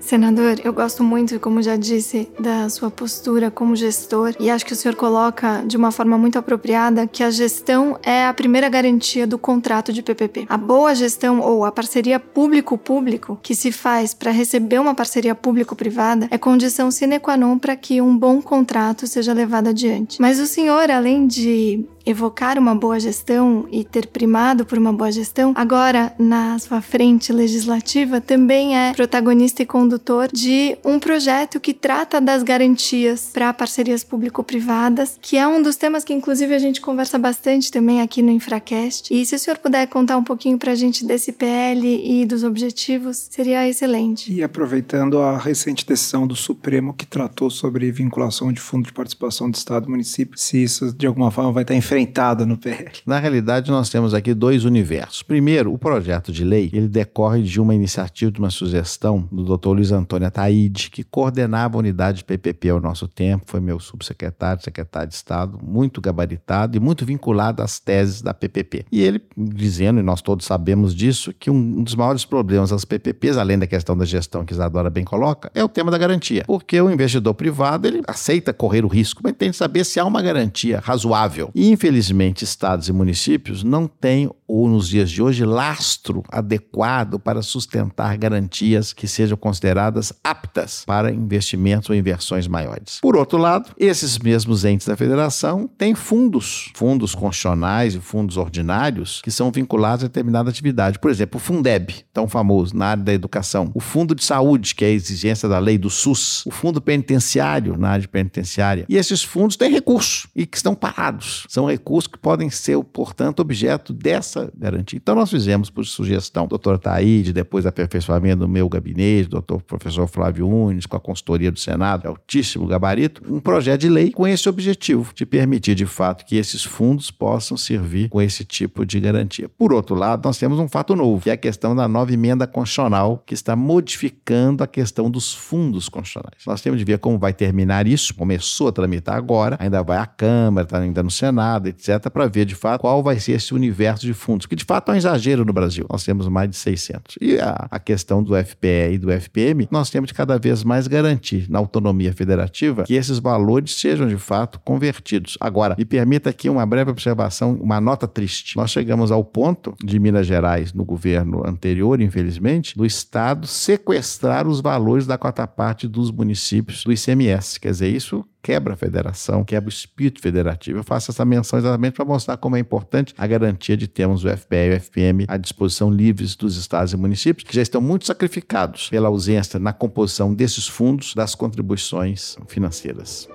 Senador, 0.00 0.60
eu 0.64 0.72
gosto 0.72 1.04
muito, 1.04 1.38
como 1.38 1.62
já 1.62 1.76
disse, 1.76 2.28
da 2.38 2.68
sua 2.68 2.90
postura 2.90 3.50
como 3.50 3.76
gestor 3.76 4.34
e 4.40 4.50
acho 4.50 4.64
que 4.64 4.72
o 4.72 4.76
senhor 4.76 4.94
coloca 4.94 5.62
de 5.66 5.76
uma 5.76 5.92
forma 5.92 6.16
muito 6.16 6.38
apropriada 6.38 7.06
que 7.06 7.22
a 7.22 7.30
gestão 7.30 7.98
é 8.02 8.26
a 8.26 8.34
primeira 8.34 8.68
garantia 8.68 9.26
do 9.26 9.38
contrato 9.38 9.92
de 9.92 10.02
PPP. 10.02 10.46
A 10.48 10.56
boa 10.56 10.94
gestão 10.94 11.40
ou 11.40 11.64
a 11.64 11.70
parceria 11.70 12.18
público-público 12.18 13.38
que 13.42 13.54
se 13.54 13.70
faz 13.70 14.14
para 14.14 14.30
receber 14.30 14.80
uma 14.80 14.94
parceria 14.94 15.34
público-privada 15.34 16.28
é 16.30 16.38
condição 16.38 16.90
sine 16.90 17.20
qua 17.20 17.36
non 17.36 17.58
para 17.58 17.76
que 17.76 18.00
um 18.00 18.16
bom 18.16 18.40
contrato 18.40 19.06
seja 19.06 19.32
levado 19.32 19.68
adiante. 19.68 20.20
Mas 20.20 20.40
o 20.40 20.46
senhor, 20.46 20.90
além 20.90 21.26
de 21.26 21.84
evocar 22.10 22.58
uma 22.58 22.74
boa 22.74 22.98
gestão 22.98 23.66
e 23.70 23.84
ter 23.84 24.06
primado 24.06 24.64
por 24.64 24.78
uma 24.78 24.92
boa 24.92 25.10
gestão, 25.10 25.52
agora 25.56 26.12
na 26.18 26.58
sua 26.58 26.80
frente 26.80 27.32
legislativa 27.32 28.20
também 28.20 28.76
é 28.76 28.92
protagonista 28.92 29.62
e 29.62 29.66
condutor 29.66 30.28
de 30.32 30.76
um 30.84 30.98
projeto 30.98 31.60
que 31.60 31.72
trata 31.72 32.20
das 32.20 32.42
garantias 32.42 33.30
para 33.32 33.52
parcerias 33.52 34.04
público-privadas, 34.04 35.18
que 35.20 35.36
é 35.36 35.46
um 35.46 35.62
dos 35.62 35.76
temas 35.76 36.04
que 36.04 36.12
inclusive 36.12 36.54
a 36.54 36.58
gente 36.58 36.80
conversa 36.80 37.18
bastante 37.18 37.70
também 37.70 38.00
aqui 38.00 38.22
no 38.22 38.30
Infracast. 38.30 39.12
E 39.12 39.24
se 39.24 39.34
o 39.34 39.38
senhor 39.38 39.58
puder 39.58 39.86
contar 39.86 40.16
um 40.16 40.24
pouquinho 40.24 40.58
para 40.58 40.72
a 40.72 40.74
gente 40.74 41.04
desse 41.04 41.32
PL 41.32 41.86
e 41.86 42.26
dos 42.26 42.44
objetivos, 42.44 43.28
seria 43.30 43.68
excelente. 43.68 44.32
E 44.32 44.42
aproveitando 44.42 45.18
a 45.18 45.38
recente 45.38 45.86
decisão 45.86 46.26
do 46.26 46.36
Supremo 46.36 46.94
que 46.94 47.06
tratou 47.06 47.50
sobre 47.50 47.90
vinculação 47.90 48.52
de 48.52 48.60
fundo 48.60 48.86
de 48.86 48.92
participação 48.92 49.50
do 49.50 49.54
Estado 49.54 49.86
e 49.86 49.90
município, 49.90 50.38
se 50.38 50.62
isso 50.62 50.92
de 50.92 51.06
alguma 51.06 51.30
forma 51.30 51.52
vai 51.52 51.62
estar 51.62 51.74
em 51.74 51.80
enfrentada 52.00 52.46
no 52.46 52.56
PL? 52.56 52.90
Na 53.06 53.18
realidade, 53.18 53.70
nós 53.70 53.88
temos 53.88 54.14
aqui 54.14 54.34
dois 54.34 54.64
universos. 54.64 55.22
Primeiro, 55.22 55.72
o 55.72 55.78
projeto 55.78 56.32
de 56.32 56.44
lei, 56.44 56.70
ele 56.72 56.88
decorre 56.88 57.42
de 57.42 57.60
uma 57.60 57.74
iniciativa, 57.74 58.30
de 58.30 58.38
uma 58.38 58.50
sugestão 58.50 59.28
do 59.30 59.56
Dr. 59.56 59.68
Luiz 59.68 59.92
Antônio 59.92 60.26
Ataíde, 60.26 60.90
que 60.90 61.04
coordenava 61.04 61.76
a 61.76 61.78
unidade 61.78 62.18
de 62.18 62.24
PPP 62.24 62.70
ao 62.70 62.80
nosso 62.80 63.06
tempo, 63.06 63.44
foi 63.46 63.60
meu 63.60 63.78
subsecretário, 63.78 64.62
secretário 64.62 65.08
de 65.08 65.14
Estado, 65.14 65.58
muito 65.62 66.00
gabaritado 66.00 66.76
e 66.76 66.80
muito 66.80 67.04
vinculado 67.04 67.62
às 67.62 67.78
teses 67.78 68.22
da 68.22 68.32
PPP. 68.32 68.86
E 68.90 69.02
ele 69.02 69.20
dizendo, 69.36 70.00
e 70.00 70.02
nós 70.02 70.22
todos 70.22 70.46
sabemos 70.46 70.94
disso, 70.94 71.32
que 71.38 71.50
um 71.50 71.82
dos 71.82 71.94
maiores 71.94 72.24
problemas 72.24 72.70
das 72.70 72.84
PPPs, 72.84 73.36
além 73.36 73.58
da 73.58 73.66
questão 73.66 73.96
da 73.96 74.04
gestão 74.04 74.44
que 74.44 74.52
Isadora 74.52 74.90
bem 74.90 75.04
coloca, 75.04 75.50
é 75.54 75.62
o 75.62 75.68
tema 75.68 75.90
da 75.90 75.98
garantia. 75.98 76.44
Porque 76.46 76.80
o 76.80 76.90
investidor 76.90 77.34
privado, 77.34 77.86
ele 77.86 78.02
aceita 78.06 78.52
correr 78.52 78.84
o 78.84 78.88
risco, 78.88 79.20
mas 79.22 79.34
tem 79.34 79.50
que 79.50 79.56
saber 79.56 79.84
se 79.84 80.00
há 80.00 80.04
uma 80.04 80.22
garantia 80.22 80.80
razoável. 80.82 81.50
E, 81.54 81.70
Infelizmente, 81.80 82.44
estados 82.44 82.90
e 82.90 82.92
municípios 82.92 83.64
não 83.64 83.88
têm, 83.88 84.30
ou 84.50 84.68
nos 84.68 84.88
dias 84.88 85.08
de 85.08 85.22
hoje, 85.22 85.44
lastro 85.44 86.24
adequado 86.28 87.20
para 87.20 87.40
sustentar 87.40 88.16
garantias 88.16 88.92
que 88.92 89.06
sejam 89.06 89.36
consideradas 89.36 90.12
aptas 90.24 90.82
para 90.84 91.12
investimentos 91.12 91.88
ou 91.88 91.94
inversões 91.94 92.48
maiores. 92.48 92.98
Por 93.00 93.16
outro 93.16 93.38
lado, 93.38 93.70
esses 93.78 94.18
mesmos 94.18 94.64
entes 94.64 94.88
da 94.88 94.96
federação 94.96 95.70
têm 95.78 95.94
fundos, 95.94 96.72
fundos 96.74 97.14
constitucionais 97.14 97.94
e 97.94 98.00
fundos 98.00 98.36
ordinários, 98.36 99.20
que 99.22 99.30
são 99.30 99.52
vinculados 99.52 100.04
a 100.04 100.08
determinada 100.08 100.50
atividade. 100.50 100.98
Por 100.98 101.12
exemplo, 101.12 101.38
o 101.38 101.40
Fundeb, 101.40 101.94
tão 102.12 102.26
famoso 102.26 102.76
na 102.76 102.86
área 102.86 103.04
da 103.04 103.12
educação, 103.12 103.70
o 103.72 103.80
Fundo 103.80 104.16
de 104.16 104.24
Saúde, 104.24 104.74
que 104.74 104.84
é 104.84 104.88
a 104.88 104.92
exigência 104.92 105.48
da 105.48 105.60
lei 105.60 105.78
do 105.78 105.88
SUS, 105.88 106.44
o 106.44 106.50
Fundo 106.50 106.80
Penitenciário, 106.80 107.76
na 107.76 107.90
área 107.90 108.08
penitenciária. 108.08 108.84
E 108.88 108.96
esses 108.96 109.22
fundos 109.22 109.56
têm 109.56 109.70
recursos 109.70 110.26
e 110.34 110.44
que 110.44 110.56
estão 110.56 110.74
parados. 110.74 111.46
São 111.48 111.66
recursos 111.66 112.08
que 112.08 112.18
podem 112.18 112.50
ser, 112.50 112.82
portanto, 112.82 113.40
objeto 113.40 113.92
dessa 113.92 114.39
garantia. 114.56 114.96
Então, 114.96 115.14
nós 115.14 115.30
fizemos, 115.30 115.70
por 115.70 115.84
sugestão 115.84 116.44
do 116.44 116.50
doutor 116.50 116.78
Taíde, 116.78 117.32
depois 117.32 117.66
aperfeiçoamento 117.66 118.40
do 118.40 118.48
meu 118.48 118.68
gabinete, 118.68 119.24
do 119.24 119.32
doutor 119.32 119.62
professor 119.62 120.06
Flávio 120.06 120.48
Unes, 120.48 120.86
com 120.86 120.96
a 120.96 121.00
consultoria 121.00 121.50
do 121.50 121.58
Senado, 121.58 122.06
altíssimo 122.06 122.66
gabarito, 122.66 123.22
um 123.28 123.40
projeto 123.40 123.80
de 123.80 123.88
lei 123.88 124.10
com 124.10 124.26
esse 124.26 124.48
objetivo, 124.48 125.12
de 125.14 125.26
permitir, 125.26 125.74
de 125.74 125.86
fato, 125.86 126.24
que 126.24 126.36
esses 126.36 126.64
fundos 126.64 127.10
possam 127.10 127.56
servir 127.56 128.08
com 128.08 128.20
esse 128.20 128.44
tipo 128.44 128.84
de 128.84 129.00
garantia. 129.00 129.48
Por 129.48 129.72
outro 129.72 129.94
lado, 129.94 130.24
nós 130.24 130.38
temos 130.38 130.58
um 130.58 130.68
fato 130.68 130.94
novo, 130.94 131.22
que 131.22 131.30
é 131.30 131.34
a 131.34 131.36
questão 131.36 131.74
da 131.74 131.88
nova 131.88 132.12
emenda 132.12 132.46
constitucional, 132.46 133.22
que 133.26 133.34
está 133.34 133.56
modificando 133.56 134.62
a 134.62 134.66
questão 134.66 135.10
dos 135.10 135.32
fundos 135.32 135.88
constitucionais. 135.88 136.44
Nós 136.46 136.60
temos 136.60 136.78
de 136.78 136.84
ver 136.84 136.98
como 136.98 137.18
vai 137.18 137.32
terminar 137.32 137.86
isso, 137.86 138.14
começou 138.14 138.68
a 138.68 138.72
tramitar 138.72 139.16
agora, 139.16 139.56
ainda 139.58 139.82
vai 139.82 139.98
à 139.98 140.06
Câmara, 140.06 140.64
está 140.64 140.78
ainda 140.78 141.02
no 141.02 141.10
Senado, 141.10 141.68
etc., 141.68 142.08
para 142.10 142.26
ver 142.26 142.44
de 142.44 142.54
fato 142.54 142.80
qual 142.80 143.02
vai 143.02 143.18
ser 143.18 143.32
esse 143.32 143.54
universo 143.54 144.06
de 144.06 144.14
fundos, 144.14 144.29
que 144.38 144.56
de 144.56 144.64
fato 144.64 144.90
é 144.90 144.94
um 144.94 144.96
exagero 144.96 145.44
no 145.44 145.52
Brasil. 145.52 145.86
Nós 145.90 146.04
temos 146.04 146.28
mais 146.28 146.50
de 146.50 146.56
600. 146.56 147.16
E 147.20 147.38
a, 147.38 147.68
a 147.70 147.78
questão 147.78 148.22
do 148.22 148.34
FPE 148.36 148.92
e 148.92 148.98
do 148.98 149.10
FPM, 149.10 149.68
nós 149.70 149.90
temos 149.90 150.08
de 150.08 150.14
cada 150.14 150.38
vez 150.38 150.64
mais 150.64 150.86
garantir 150.86 151.46
na 151.48 151.58
autonomia 151.58 152.12
federativa 152.12 152.84
que 152.84 152.94
esses 152.94 153.18
valores 153.18 153.74
sejam 153.74 154.06
de 154.06 154.16
fato 154.16 154.60
convertidos. 154.60 155.36
Agora, 155.40 155.74
me 155.78 155.84
permita 155.84 156.30
aqui 156.30 156.48
uma 156.48 156.66
breve 156.66 156.90
observação, 156.90 157.54
uma 157.60 157.80
nota 157.80 158.06
triste. 158.06 158.56
Nós 158.56 158.70
chegamos 158.70 159.10
ao 159.10 159.24
ponto 159.24 159.74
de 159.82 159.98
Minas 159.98 160.26
Gerais, 160.26 160.72
no 160.72 160.84
governo 160.84 161.46
anterior, 161.46 162.00
infelizmente, 162.00 162.76
do 162.76 162.84
Estado 162.84 163.46
sequestrar 163.46 164.46
os 164.46 164.60
valores 164.60 165.06
da 165.06 165.18
quarta 165.18 165.46
parte 165.46 165.86
dos 165.86 166.10
municípios 166.10 166.84
do 166.84 166.92
ICMS. 166.92 167.58
Quer 167.58 167.70
dizer, 167.70 167.88
isso 167.88 168.24
quebra 168.42 168.74
a 168.74 168.76
federação, 168.76 169.44
quebra 169.44 169.68
o 169.68 169.72
espírito 169.72 170.20
federativo. 170.20 170.78
Eu 170.78 170.84
faço 170.84 171.10
essa 171.10 171.24
menção 171.24 171.58
exatamente 171.58 171.94
para 171.94 172.04
mostrar 172.04 172.36
como 172.36 172.56
é 172.56 172.58
importante 172.58 173.14
a 173.16 173.26
garantia 173.26 173.76
de 173.76 173.86
termos 173.86 174.24
o 174.24 174.28
FPE 174.28 174.56
e 174.56 174.70
o 174.70 174.80
FPM 174.80 175.24
à 175.28 175.36
disposição 175.36 175.90
livres 175.90 176.34
dos 176.34 176.56
estados 176.56 176.92
e 176.92 176.96
municípios, 176.96 177.48
que 177.48 177.54
já 177.54 177.62
estão 177.62 177.80
muito 177.80 178.06
sacrificados 178.06 178.88
pela 178.88 179.08
ausência 179.08 179.58
na 179.58 179.72
composição 179.72 180.34
desses 180.34 180.66
fundos 180.66 181.14
das 181.14 181.34
contribuições 181.34 182.36
financeiras. 182.46 183.28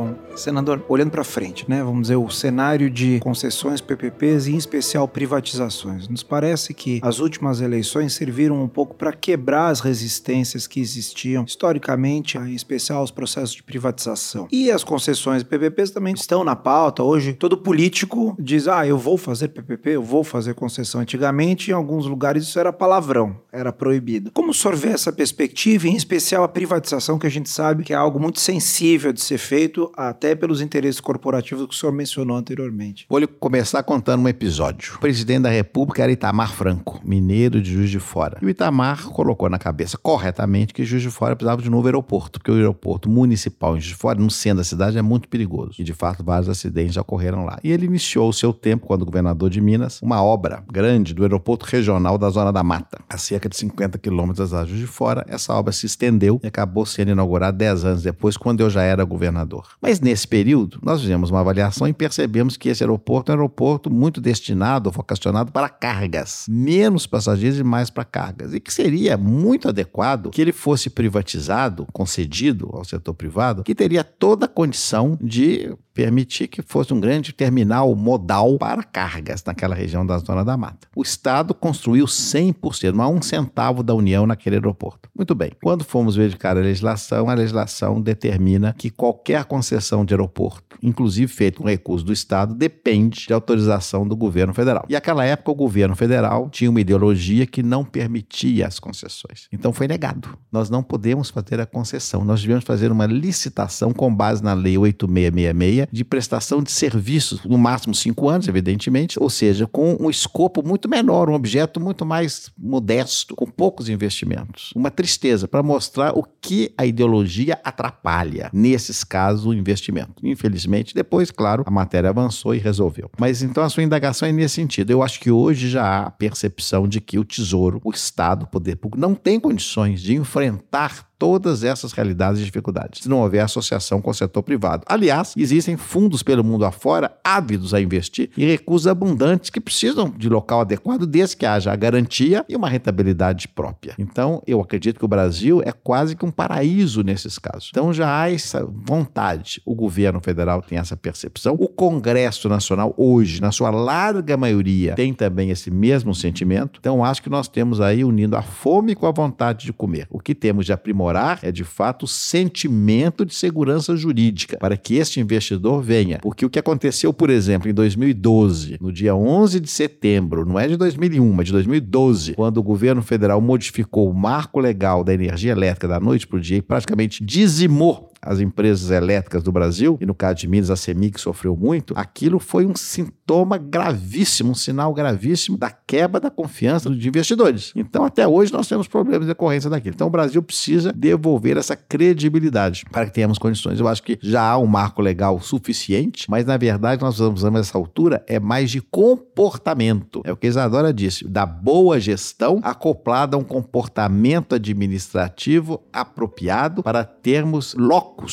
Bom, 0.00 0.14
senador, 0.34 0.82
olhando 0.88 1.10
para 1.10 1.22
frente, 1.22 1.68
né, 1.68 1.84
vamos 1.84 2.02
dizer, 2.02 2.16
o 2.16 2.30
cenário 2.30 2.88
de 2.88 3.20
concessões 3.20 3.82
PPPs 3.82 4.46
e 4.46 4.52
em 4.52 4.56
especial 4.56 5.06
privatizações. 5.06 6.08
Nos 6.08 6.22
parece 6.22 6.72
que 6.72 7.00
as 7.02 7.18
últimas 7.18 7.60
eleições 7.60 8.14
serviram 8.14 8.62
um 8.62 8.66
pouco 8.66 8.94
para 8.94 9.12
quebrar 9.12 9.66
as 9.66 9.80
resistências 9.80 10.66
que 10.66 10.80
existiam 10.80 11.44
historicamente, 11.44 12.38
em 12.38 12.54
especial 12.54 13.04
os 13.04 13.10
processos 13.10 13.54
de 13.54 13.62
privatização. 13.62 14.48
E 14.50 14.70
as 14.70 14.82
concessões 14.82 15.42
PPPs 15.42 15.90
também 15.90 16.14
estão 16.14 16.42
na 16.44 16.56
pauta. 16.56 17.02
Hoje, 17.02 17.34
todo 17.34 17.58
político 17.58 18.34
diz: 18.38 18.68
"Ah, 18.68 18.86
eu 18.86 18.96
vou 18.96 19.18
fazer 19.18 19.48
PPP, 19.48 19.90
eu 19.96 20.02
vou 20.02 20.24
fazer 20.24 20.54
concessão". 20.54 21.02
Antigamente, 21.02 21.70
em 21.70 21.74
alguns 21.74 22.06
lugares 22.06 22.44
isso 22.44 22.58
era 22.58 22.72
palavrão, 22.72 23.36
era 23.52 23.70
proibido. 23.70 24.30
Como 24.32 24.54
sorver 24.54 24.92
essa 24.92 25.12
perspectiva, 25.12 25.88
em 25.88 25.94
especial 25.94 26.42
a 26.42 26.48
privatização, 26.48 27.18
que 27.18 27.26
a 27.26 27.30
gente 27.30 27.50
sabe 27.50 27.84
que 27.84 27.92
é 27.92 27.96
algo 27.96 28.18
muito 28.18 28.40
sensível 28.40 29.12
de 29.12 29.20
ser 29.20 29.36
feito 29.36 29.89
até 29.96 30.34
pelos 30.34 30.60
interesses 30.60 31.00
corporativos 31.00 31.66
que 31.66 31.74
o 31.74 31.76
senhor 31.76 31.92
mencionou 31.92 32.36
anteriormente. 32.36 33.06
Vou 33.08 33.26
começar 33.26 33.82
contando 33.82 34.22
um 34.22 34.28
episódio. 34.28 34.94
O 34.96 35.00
presidente 35.00 35.42
da 35.42 35.50
República 35.50 36.02
era 36.02 36.12
Itamar 36.12 36.52
Franco, 36.52 37.00
mineiro 37.04 37.60
de 37.60 37.72
Juiz 37.72 37.90
de 37.90 38.00
Fora. 38.00 38.38
E 38.42 38.46
o 38.46 38.50
Itamar 38.50 39.08
colocou 39.08 39.48
na 39.48 39.58
cabeça 39.58 39.98
corretamente 39.98 40.72
que 40.72 40.84
Juiz 40.84 41.02
de 41.02 41.10
Fora 41.10 41.36
precisava 41.36 41.62
de 41.62 41.68
um 41.68 41.72
novo 41.72 41.86
aeroporto, 41.86 42.38
porque 42.38 42.50
o 42.50 42.54
aeroporto 42.54 43.08
municipal 43.08 43.76
em 43.76 43.80
Juiz 43.80 43.90
de 43.90 43.96
Fora, 43.96 44.18
no 44.18 44.30
centro 44.30 44.58
da 44.58 44.64
cidade, 44.64 44.98
é 44.98 45.02
muito 45.02 45.28
perigoso. 45.28 45.74
E 45.78 45.84
de 45.84 45.92
fato, 45.92 46.24
vários 46.24 46.48
acidentes 46.48 46.94
já 46.94 47.00
ocorreram 47.00 47.44
lá. 47.44 47.58
E 47.62 47.70
ele 47.70 47.86
iniciou 47.86 48.28
o 48.28 48.32
seu 48.32 48.52
tempo, 48.52 48.86
quando 48.86 49.04
governador 49.04 49.50
de 49.50 49.60
Minas, 49.60 50.00
uma 50.02 50.22
obra 50.22 50.62
grande 50.70 51.14
do 51.14 51.22
aeroporto 51.22 51.66
regional 51.66 52.16
da 52.16 52.30
Zona 52.30 52.52
da 52.52 52.62
Mata, 52.62 53.00
a 53.08 53.18
cerca 53.18 53.48
de 53.48 53.56
50 53.56 53.98
quilômetros 53.98 54.50
da 54.50 54.64
Juiz 54.64 54.80
de 54.80 54.86
Fora. 54.86 55.24
Essa 55.28 55.54
obra 55.54 55.72
se 55.72 55.86
estendeu 55.86 56.40
e 56.42 56.46
acabou 56.46 56.86
sendo 56.86 57.10
inaugurada 57.10 57.56
10 57.56 57.84
anos 57.84 58.02
depois, 58.02 58.36
quando 58.36 58.60
eu 58.60 58.70
já 58.70 58.82
era 58.82 59.04
governador. 59.04 59.68
Mas 59.80 59.98
nesse 60.00 60.28
período, 60.28 60.78
nós 60.82 61.00
fizemos 61.00 61.30
uma 61.30 61.40
avaliação 61.40 61.88
e 61.88 61.92
percebemos 61.92 62.56
que 62.56 62.68
esse 62.68 62.82
aeroporto 62.82 63.32
é 63.32 63.34
um 63.34 63.38
aeroporto 63.38 63.90
muito 63.90 64.20
destinado, 64.20 64.90
vocacionado 64.90 65.50
para 65.50 65.68
cargas, 65.68 66.44
menos 66.48 67.06
passageiros 67.06 67.58
e 67.58 67.64
mais 67.64 67.88
para 67.88 68.04
cargas, 68.04 68.52
e 68.52 68.60
que 68.60 68.72
seria 68.72 69.16
muito 69.16 69.68
adequado 69.68 70.30
que 70.30 70.42
ele 70.42 70.52
fosse 70.52 70.90
privatizado, 70.90 71.86
concedido 71.92 72.68
ao 72.72 72.84
setor 72.84 73.14
privado, 73.14 73.64
que 73.64 73.74
teria 73.74 74.04
toda 74.04 74.44
a 74.44 74.48
condição 74.48 75.18
de 75.20 75.74
permitir 76.00 76.48
que 76.48 76.62
fosse 76.62 76.94
um 76.94 76.98
grande 76.98 77.30
terminal 77.30 77.94
modal 77.94 78.56
para 78.56 78.82
cargas 78.82 79.44
naquela 79.44 79.74
região 79.74 80.06
da 80.06 80.16
Zona 80.16 80.42
da 80.42 80.56
Mata. 80.56 80.88
O 80.96 81.02
Estado 81.02 81.52
construiu 81.52 82.06
100%, 82.06 82.94
não 82.94 83.04
há 83.04 83.08
um 83.08 83.20
centavo 83.20 83.82
da 83.82 83.94
União 83.94 84.26
naquele 84.26 84.56
aeroporto. 84.56 85.10
Muito 85.14 85.34
bem. 85.34 85.52
Quando 85.62 85.84
fomos 85.84 86.16
verificar 86.16 86.56
a 86.56 86.60
legislação, 86.60 87.28
a 87.28 87.34
legislação 87.34 88.00
determina 88.00 88.74
que 88.78 88.88
qualquer 88.88 89.44
concessão 89.44 90.02
de 90.02 90.14
aeroporto, 90.14 90.78
inclusive 90.82 91.30
feito 91.30 91.60
com 91.60 91.68
recurso 91.68 92.06
do 92.06 92.14
Estado, 92.14 92.54
depende 92.54 93.26
de 93.26 93.34
autorização 93.34 94.08
do 94.08 94.16
governo 94.16 94.54
federal. 94.54 94.86
E 94.88 94.94
naquela 94.94 95.26
época, 95.26 95.50
o 95.50 95.54
governo 95.54 95.94
federal 95.94 96.48
tinha 96.48 96.70
uma 96.70 96.80
ideologia 96.80 97.46
que 97.46 97.62
não 97.62 97.84
permitia 97.84 98.66
as 98.66 98.78
concessões. 98.78 99.48
Então 99.52 99.70
foi 99.70 99.86
negado. 99.86 100.30
Nós 100.50 100.70
não 100.70 100.82
podemos 100.82 101.28
fazer 101.28 101.60
a 101.60 101.66
concessão. 101.66 102.24
Nós 102.24 102.40
devemos 102.40 102.64
fazer 102.64 102.90
uma 102.90 103.04
licitação 103.04 103.92
com 103.92 104.14
base 104.14 104.42
na 104.42 104.54
Lei 104.54 104.78
8666 104.78 105.89
de 105.92 106.04
prestação 106.04 106.62
de 106.62 106.70
serviços, 106.70 107.44
no 107.44 107.58
máximo 107.58 107.94
cinco 107.94 108.28
anos, 108.28 108.48
evidentemente, 108.48 109.20
ou 109.20 109.30
seja, 109.30 109.66
com 109.66 109.96
um 110.00 110.10
escopo 110.10 110.66
muito 110.66 110.88
menor, 110.88 111.28
um 111.28 111.34
objeto 111.34 111.80
muito 111.80 112.04
mais 112.06 112.50
modesto, 112.56 113.34
com 113.34 113.46
poucos 113.46 113.88
investimentos. 113.88 114.72
Uma 114.74 114.90
tristeza 114.90 115.48
para 115.48 115.62
mostrar 115.62 116.16
o 116.16 116.22
que 116.22 116.72
a 116.76 116.86
ideologia 116.86 117.58
atrapalha, 117.64 118.50
nesses 118.52 119.04
casos, 119.04 119.46
o 119.46 119.54
investimento. 119.54 120.14
Infelizmente, 120.22 120.94
depois, 120.94 121.30
claro, 121.30 121.64
a 121.66 121.70
matéria 121.70 122.10
avançou 122.10 122.54
e 122.54 122.58
resolveu. 122.58 123.10
Mas 123.18 123.42
então 123.42 123.62
a 123.62 123.68
sua 123.68 123.82
indagação 123.82 124.28
é 124.28 124.32
nesse 124.32 124.54
sentido. 124.54 124.90
Eu 124.90 125.02
acho 125.02 125.20
que 125.20 125.30
hoje 125.30 125.68
já 125.68 125.84
há 125.84 126.06
a 126.06 126.10
percepção 126.10 126.86
de 126.86 127.00
que 127.00 127.18
o 127.18 127.24
Tesouro, 127.24 127.80
o 127.84 127.90
Estado, 127.90 128.44
o 128.44 128.46
poder 128.46 128.76
público, 128.76 129.00
não 129.00 129.14
tem 129.14 129.38
condições 129.38 130.00
de 130.00 130.14
enfrentar 130.14 131.09
todas 131.20 131.62
essas 131.62 131.92
realidades 131.92 132.40
e 132.40 132.44
dificuldades, 132.44 133.02
se 133.02 133.08
não 133.08 133.20
houver 133.20 133.40
associação 133.40 134.00
com 134.00 134.10
o 134.10 134.14
setor 134.14 134.42
privado. 134.42 134.84
Aliás, 134.86 135.34
existem 135.36 135.76
fundos 135.76 136.22
pelo 136.22 136.42
mundo 136.42 136.64
afora 136.64 137.14
ávidos 137.22 137.74
a 137.74 137.80
investir 137.80 138.30
e 138.38 138.46
recursos 138.46 138.86
abundantes 138.86 139.50
que 139.50 139.60
precisam 139.60 140.08
de 140.08 140.30
local 140.30 140.62
adequado 140.62 141.06
desde 141.06 141.36
que 141.36 141.44
haja 141.44 141.70
a 141.70 141.76
garantia 141.76 142.42
e 142.48 142.56
uma 142.56 142.70
rentabilidade 142.70 143.48
própria. 143.48 143.94
Então, 143.98 144.42
eu 144.46 144.62
acredito 144.62 144.98
que 144.98 145.04
o 145.04 145.08
Brasil 145.08 145.60
é 145.62 145.72
quase 145.72 146.16
que 146.16 146.24
um 146.24 146.30
paraíso 146.30 147.02
nesses 147.02 147.38
casos. 147.38 147.68
Então, 147.70 147.92
já 147.92 148.22
há 148.22 148.32
essa 148.32 148.64
vontade. 148.64 149.60
O 149.66 149.74
governo 149.74 150.20
federal 150.22 150.62
tem 150.62 150.78
essa 150.78 150.96
percepção. 150.96 151.54
O 151.60 151.68
Congresso 151.68 152.48
Nacional, 152.48 152.94
hoje, 152.96 153.42
na 153.42 153.52
sua 153.52 153.68
larga 153.68 154.38
maioria, 154.38 154.94
tem 154.94 155.12
também 155.12 155.50
esse 155.50 155.70
mesmo 155.70 156.14
sentimento. 156.14 156.78
Então, 156.80 157.04
acho 157.04 157.22
que 157.22 157.28
nós 157.28 157.46
temos 157.46 157.78
aí 157.78 158.02
unindo 158.04 158.38
a 158.38 158.42
fome 158.42 158.94
com 158.94 159.06
a 159.06 159.12
vontade 159.12 159.66
de 159.66 159.72
comer. 159.74 160.06
O 160.08 160.18
que 160.18 160.34
temos 160.34 160.64
de 160.64 160.72
aprimorar 160.72 161.09
é 161.42 161.50
de 161.52 161.64
fato 161.64 162.04
o 162.04 162.08
sentimento 162.08 163.24
de 163.24 163.34
segurança 163.34 163.96
jurídica 163.96 164.56
para 164.58 164.76
que 164.76 164.96
este 164.96 165.20
investidor 165.20 165.82
venha. 165.82 166.18
Porque 166.22 166.44
o 166.44 166.50
que 166.50 166.58
aconteceu, 166.58 167.12
por 167.12 167.30
exemplo, 167.30 167.68
em 167.68 167.74
2012, 167.74 168.78
no 168.80 168.92
dia 168.92 169.14
11 169.14 169.60
de 169.60 169.70
setembro, 169.70 170.44
não 170.44 170.58
é 170.58 170.68
de 170.68 170.76
2001, 170.76 171.32
mas 171.32 171.46
de 171.46 171.52
2012, 171.52 172.34
quando 172.34 172.58
o 172.58 172.62
governo 172.62 173.02
federal 173.02 173.40
modificou 173.40 174.10
o 174.10 174.14
marco 174.14 174.60
legal 174.60 175.02
da 175.02 175.12
energia 175.12 175.52
elétrica 175.52 175.88
da 175.88 176.00
noite 176.00 176.26
para 176.26 176.38
o 176.38 176.40
dia 176.40 176.58
e 176.58 176.62
praticamente 176.62 177.24
dizimou 177.24 178.09
as 178.22 178.40
empresas 178.40 178.90
elétricas 178.90 179.42
do 179.42 179.52
Brasil, 179.52 179.96
e 180.00 180.06
no 180.06 180.14
caso 180.14 180.36
de 180.36 180.48
Minas, 180.48 180.70
a 180.70 180.76
CEMIG 180.76 181.20
sofreu 181.20 181.56
muito, 181.56 181.94
aquilo 181.96 182.38
foi 182.38 182.66
um 182.66 182.74
sintoma 182.74 183.56
gravíssimo, 183.56 184.50
um 184.50 184.54
sinal 184.54 184.92
gravíssimo 184.92 185.56
da 185.56 185.70
quebra 185.70 186.20
da 186.20 186.30
confiança 186.30 186.90
dos 186.90 187.04
investidores. 187.04 187.72
Então, 187.74 188.04
até 188.04 188.26
hoje, 188.26 188.52
nós 188.52 188.68
temos 188.68 188.86
problemas 188.86 189.22
de 189.22 189.28
decorrência 189.28 189.70
daquilo. 189.70 189.94
Então, 189.94 190.06
o 190.06 190.10
Brasil 190.10 190.42
precisa 190.42 190.92
devolver 190.92 191.56
essa 191.56 191.76
credibilidade 191.76 192.84
para 192.90 193.06
que 193.06 193.12
tenhamos 193.12 193.38
condições. 193.38 193.80
Eu 193.80 193.88
acho 193.88 194.02
que 194.02 194.18
já 194.20 194.42
há 194.42 194.58
um 194.58 194.66
marco 194.66 195.00
legal 195.00 195.40
suficiente, 195.40 196.26
mas, 196.28 196.44
na 196.44 196.56
verdade, 196.56 197.02
nós 197.02 197.18
usamos 197.20 197.44
essa 197.58 197.76
altura 197.76 198.22
é 198.26 198.38
mais 198.38 198.70
de 198.70 198.80
comportamento. 198.80 200.20
É 200.24 200.32
o 200.32 200.36
que 200.36 200.46
a 200.46 200.50
Isadora 200.50 200.92
disse, 200.92 201.26
da 201.26 201.46
boa 201.46 201.98
gestão 201.98 202.60
acoplada 202.62 203.36
a 203.36 203.38
um 203.38 203.44
comportamento 203.44 204.54
administrativo 204.54 205.80
apropriado 205.92 206.82
para 206.82 207.04
termos 207.04 207.74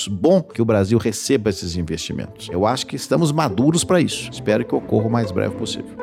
bom 0.07 0.41
que 0.41 0.61
o 0.61 0.65
Brasil 0.65 0.97
receba 0.97 1.49
esses 1.49 1.75
investimentos. 1.75 2.49
Eu 2.51 2.65
acho 2.65 2.85
que 2.85 2.95
estamos 2.95 3.31
maduros 3.31 3.83
para 3.83 4.01
isso. 4.01 4.29
Espero 4.31 4.65
que 4.65 4.75
ocorra 4.75 5.07
o 5.07 5.11
mais 5.11 5.31
breve 5.31 5.55
possível. 5.55 5.95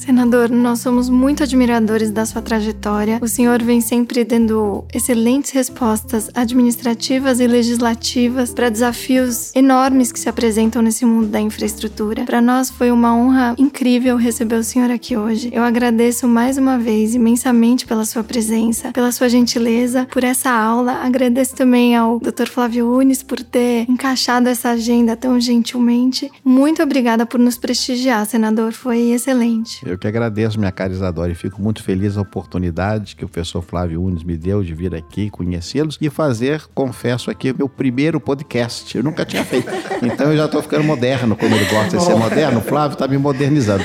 Senador, 0.00 0.48
nós 0.48 0.80
somos 0.80 1.10
muito 1.10 1.42
admiradores 1.42 2.10
da 2.10 2.24
sua 2.24 2.40
trajetória. 2.40 3.18
O 3.20 3.28
senhor 3.28 3.62
vem 3.62 3.82
sempre 3.82 4.24
dando 4.24 4.82
excelentes 4.94 5.50
respostas 5.50 6.30
administrativas 6.34 7.38
e 7.38 7.46
legislativas 7.46 8.54
para 8.54 8.70
desafios 8.70 9.54
enormes 9.54 10.10
que 10.10 10.18
se 10.18 10.26
apresentam 10.26 10.80
nesse 10.80 11.04
mundo 11.04 11.26
da 11.26 11.38
infraestrutura. 11.38 12.24
Para 12.24 12.40
nós 12.40 12.70
foi 12.70 12.90
uma 12.90 13.14
honra 13.14 13.54
incrível 13.58 14.16
receber 14.16 14.54
o 14.54 14.64
senhor 14.64 14.90
aqui 14.90 15.18
hoje. 15.18 15.50
Eu 15.52 15.62
agradeço 15.62 16.26
mais 16.26 16.56
uma 16.56 16.78
vez 16.78 17.14
imensamente 17.14 17.86
pela 17.86 18.06
sua 18.06 18.24
presença, 18.24 18.92
pela 18.92 19.12
sua 19.12 19.28
gentileza, 19.28 20.08
por 20.10 20.24
essa 20.24 20.50
aula. 20.50 20.92
Agradeço 21.02 21.54
também 21.54 21.94
ao 21.94 22.18
Dr. 22.18 22.46
Flávio 22.46 22.90
Unes 22.90 23.22
por 23.22 23.42
ter 23.42 23.84
encaixado 23.86 24.48
essa 24.48 24.70
agenda 24.70 25.14
tão 25.14 25.38
gentilmente. 25.38 26.32
Muito 26.42 26.82
obrigada 26.82 27.26
por 27.26 27.38
nos 27.38 27.58
prestigiar, 27.58 28.24
senador. 28.24 28.72
Foi 28.72 29.10
excelente. 29.10 29.89
Eu 29.90 29.98
que 29.98 30.06
agradeço, 30.06 30.56
minha 30.56 30.70
cara 30.70 30.92
Isadora, 30.92 31.32
e 31.32 31.34
fico 31.34 31.60
muito 31.60 31.82
feliz 31.82 32.16
a 32.16 32.20
oportunidade 32.20 33.16
que 33.16 33.24
o 33.24 33.28
professor 33.28 33.60
Flávio 33.60 34.00
Unes 34.00 34.22
me 34.22 34.36
deu 34.36 34.62
de 34.62 34.72
vir 34.72 34.94
aqui 34.94 35.28
conhecê-los 35.28 35.98
e 36.00 36.08
fazer, 36.08 36.62
confesso 36.72 37.28
aqui, 37.28 37.52
meu 37.52 37.68
primeiro 37.68 38.20
podcast. 38.20 38.96
Eu 38.96 39.02
nunca 39.02 39.24
tinha 39.24 39.44
feito. 39.44 39.68
Então 40.00 40.30
eu 40.30 40.36
já 40.36 40.44
estou 40.44 40.62
ficando 40.62 40.84
moderno, 40.84 41.34
como 41.34 41.56
ele 41.56 41.64
gosta 41.64 41.96
de 41.96 42.04
ser 42.04 42.14
moderno. 42.14 42.60
O 42.60 42.62
Flávio 42.62 42.94
está 42.94 43.08
me 43.08 43.18
modernizando. 43.18 43.82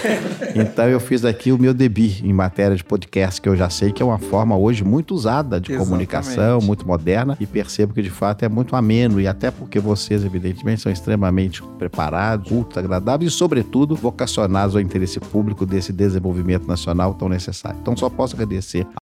Então 0.55 0.87
eu 0.87 0.99
fiz 0.99 1.25
aqui 1.25 1.51
o 1.51 1.57
meu 1.57 1.73
debut 1.73 2.21
em 2.23 2.31
matéria 2.31 2.77
de 2.77 2.83
podcast, 2.83 3.41
que 3.41 3.49
eu 3.49 3.55
já 3.55 3.69
sei 3.69 3.91
que 3.91 4.01
é 4.01 4.05
uma 4.05 4.19
forma 4.19 4.55
hoje 4.55 4.83
muito 4.83 5.15
usada 5.15 5.59
de 5.59 5.71
Exatamente. 5.71 5.89
comunicação, 5.89 6.61
muito 6.61 6.87
moderna, 6.87 7.35
e 7.39 7.47
percebo 7.47 7.93
que 7.93 8.01
de 8.01 8.11
fato 8.11 8.45
é 8.45 8.49
muito 8.49 8.75
ameno, 8.75 9.19
e 9.19 9.27
até 9.27 9.49
porque 9.49 9.79
vocês, 9.79 10.23
evidentemente, 10.23 10.81
são 10.81 10.91
extremamente 10.91 11.63
preparados, 11.79 12.51
ultra 12.51 12.79
agradáveis 12.79 13.33
e, 13.33 13.35
sobretudo, 13.35 13.95
vocacionados 13.95 14.75
ao 14.75 14.81
interesse 14.81 15.19
público 15.19 15.65
desse 15.65 15.91
desenvolvimento 15.95 16.67
nacional 16.67 17.13
tão 17.13 17.29
necessário. 17.29 17.79
Então, 17.81 17.95
só 17.95 18.09
posso 18.09 18.35
agradecer 18.35 18.85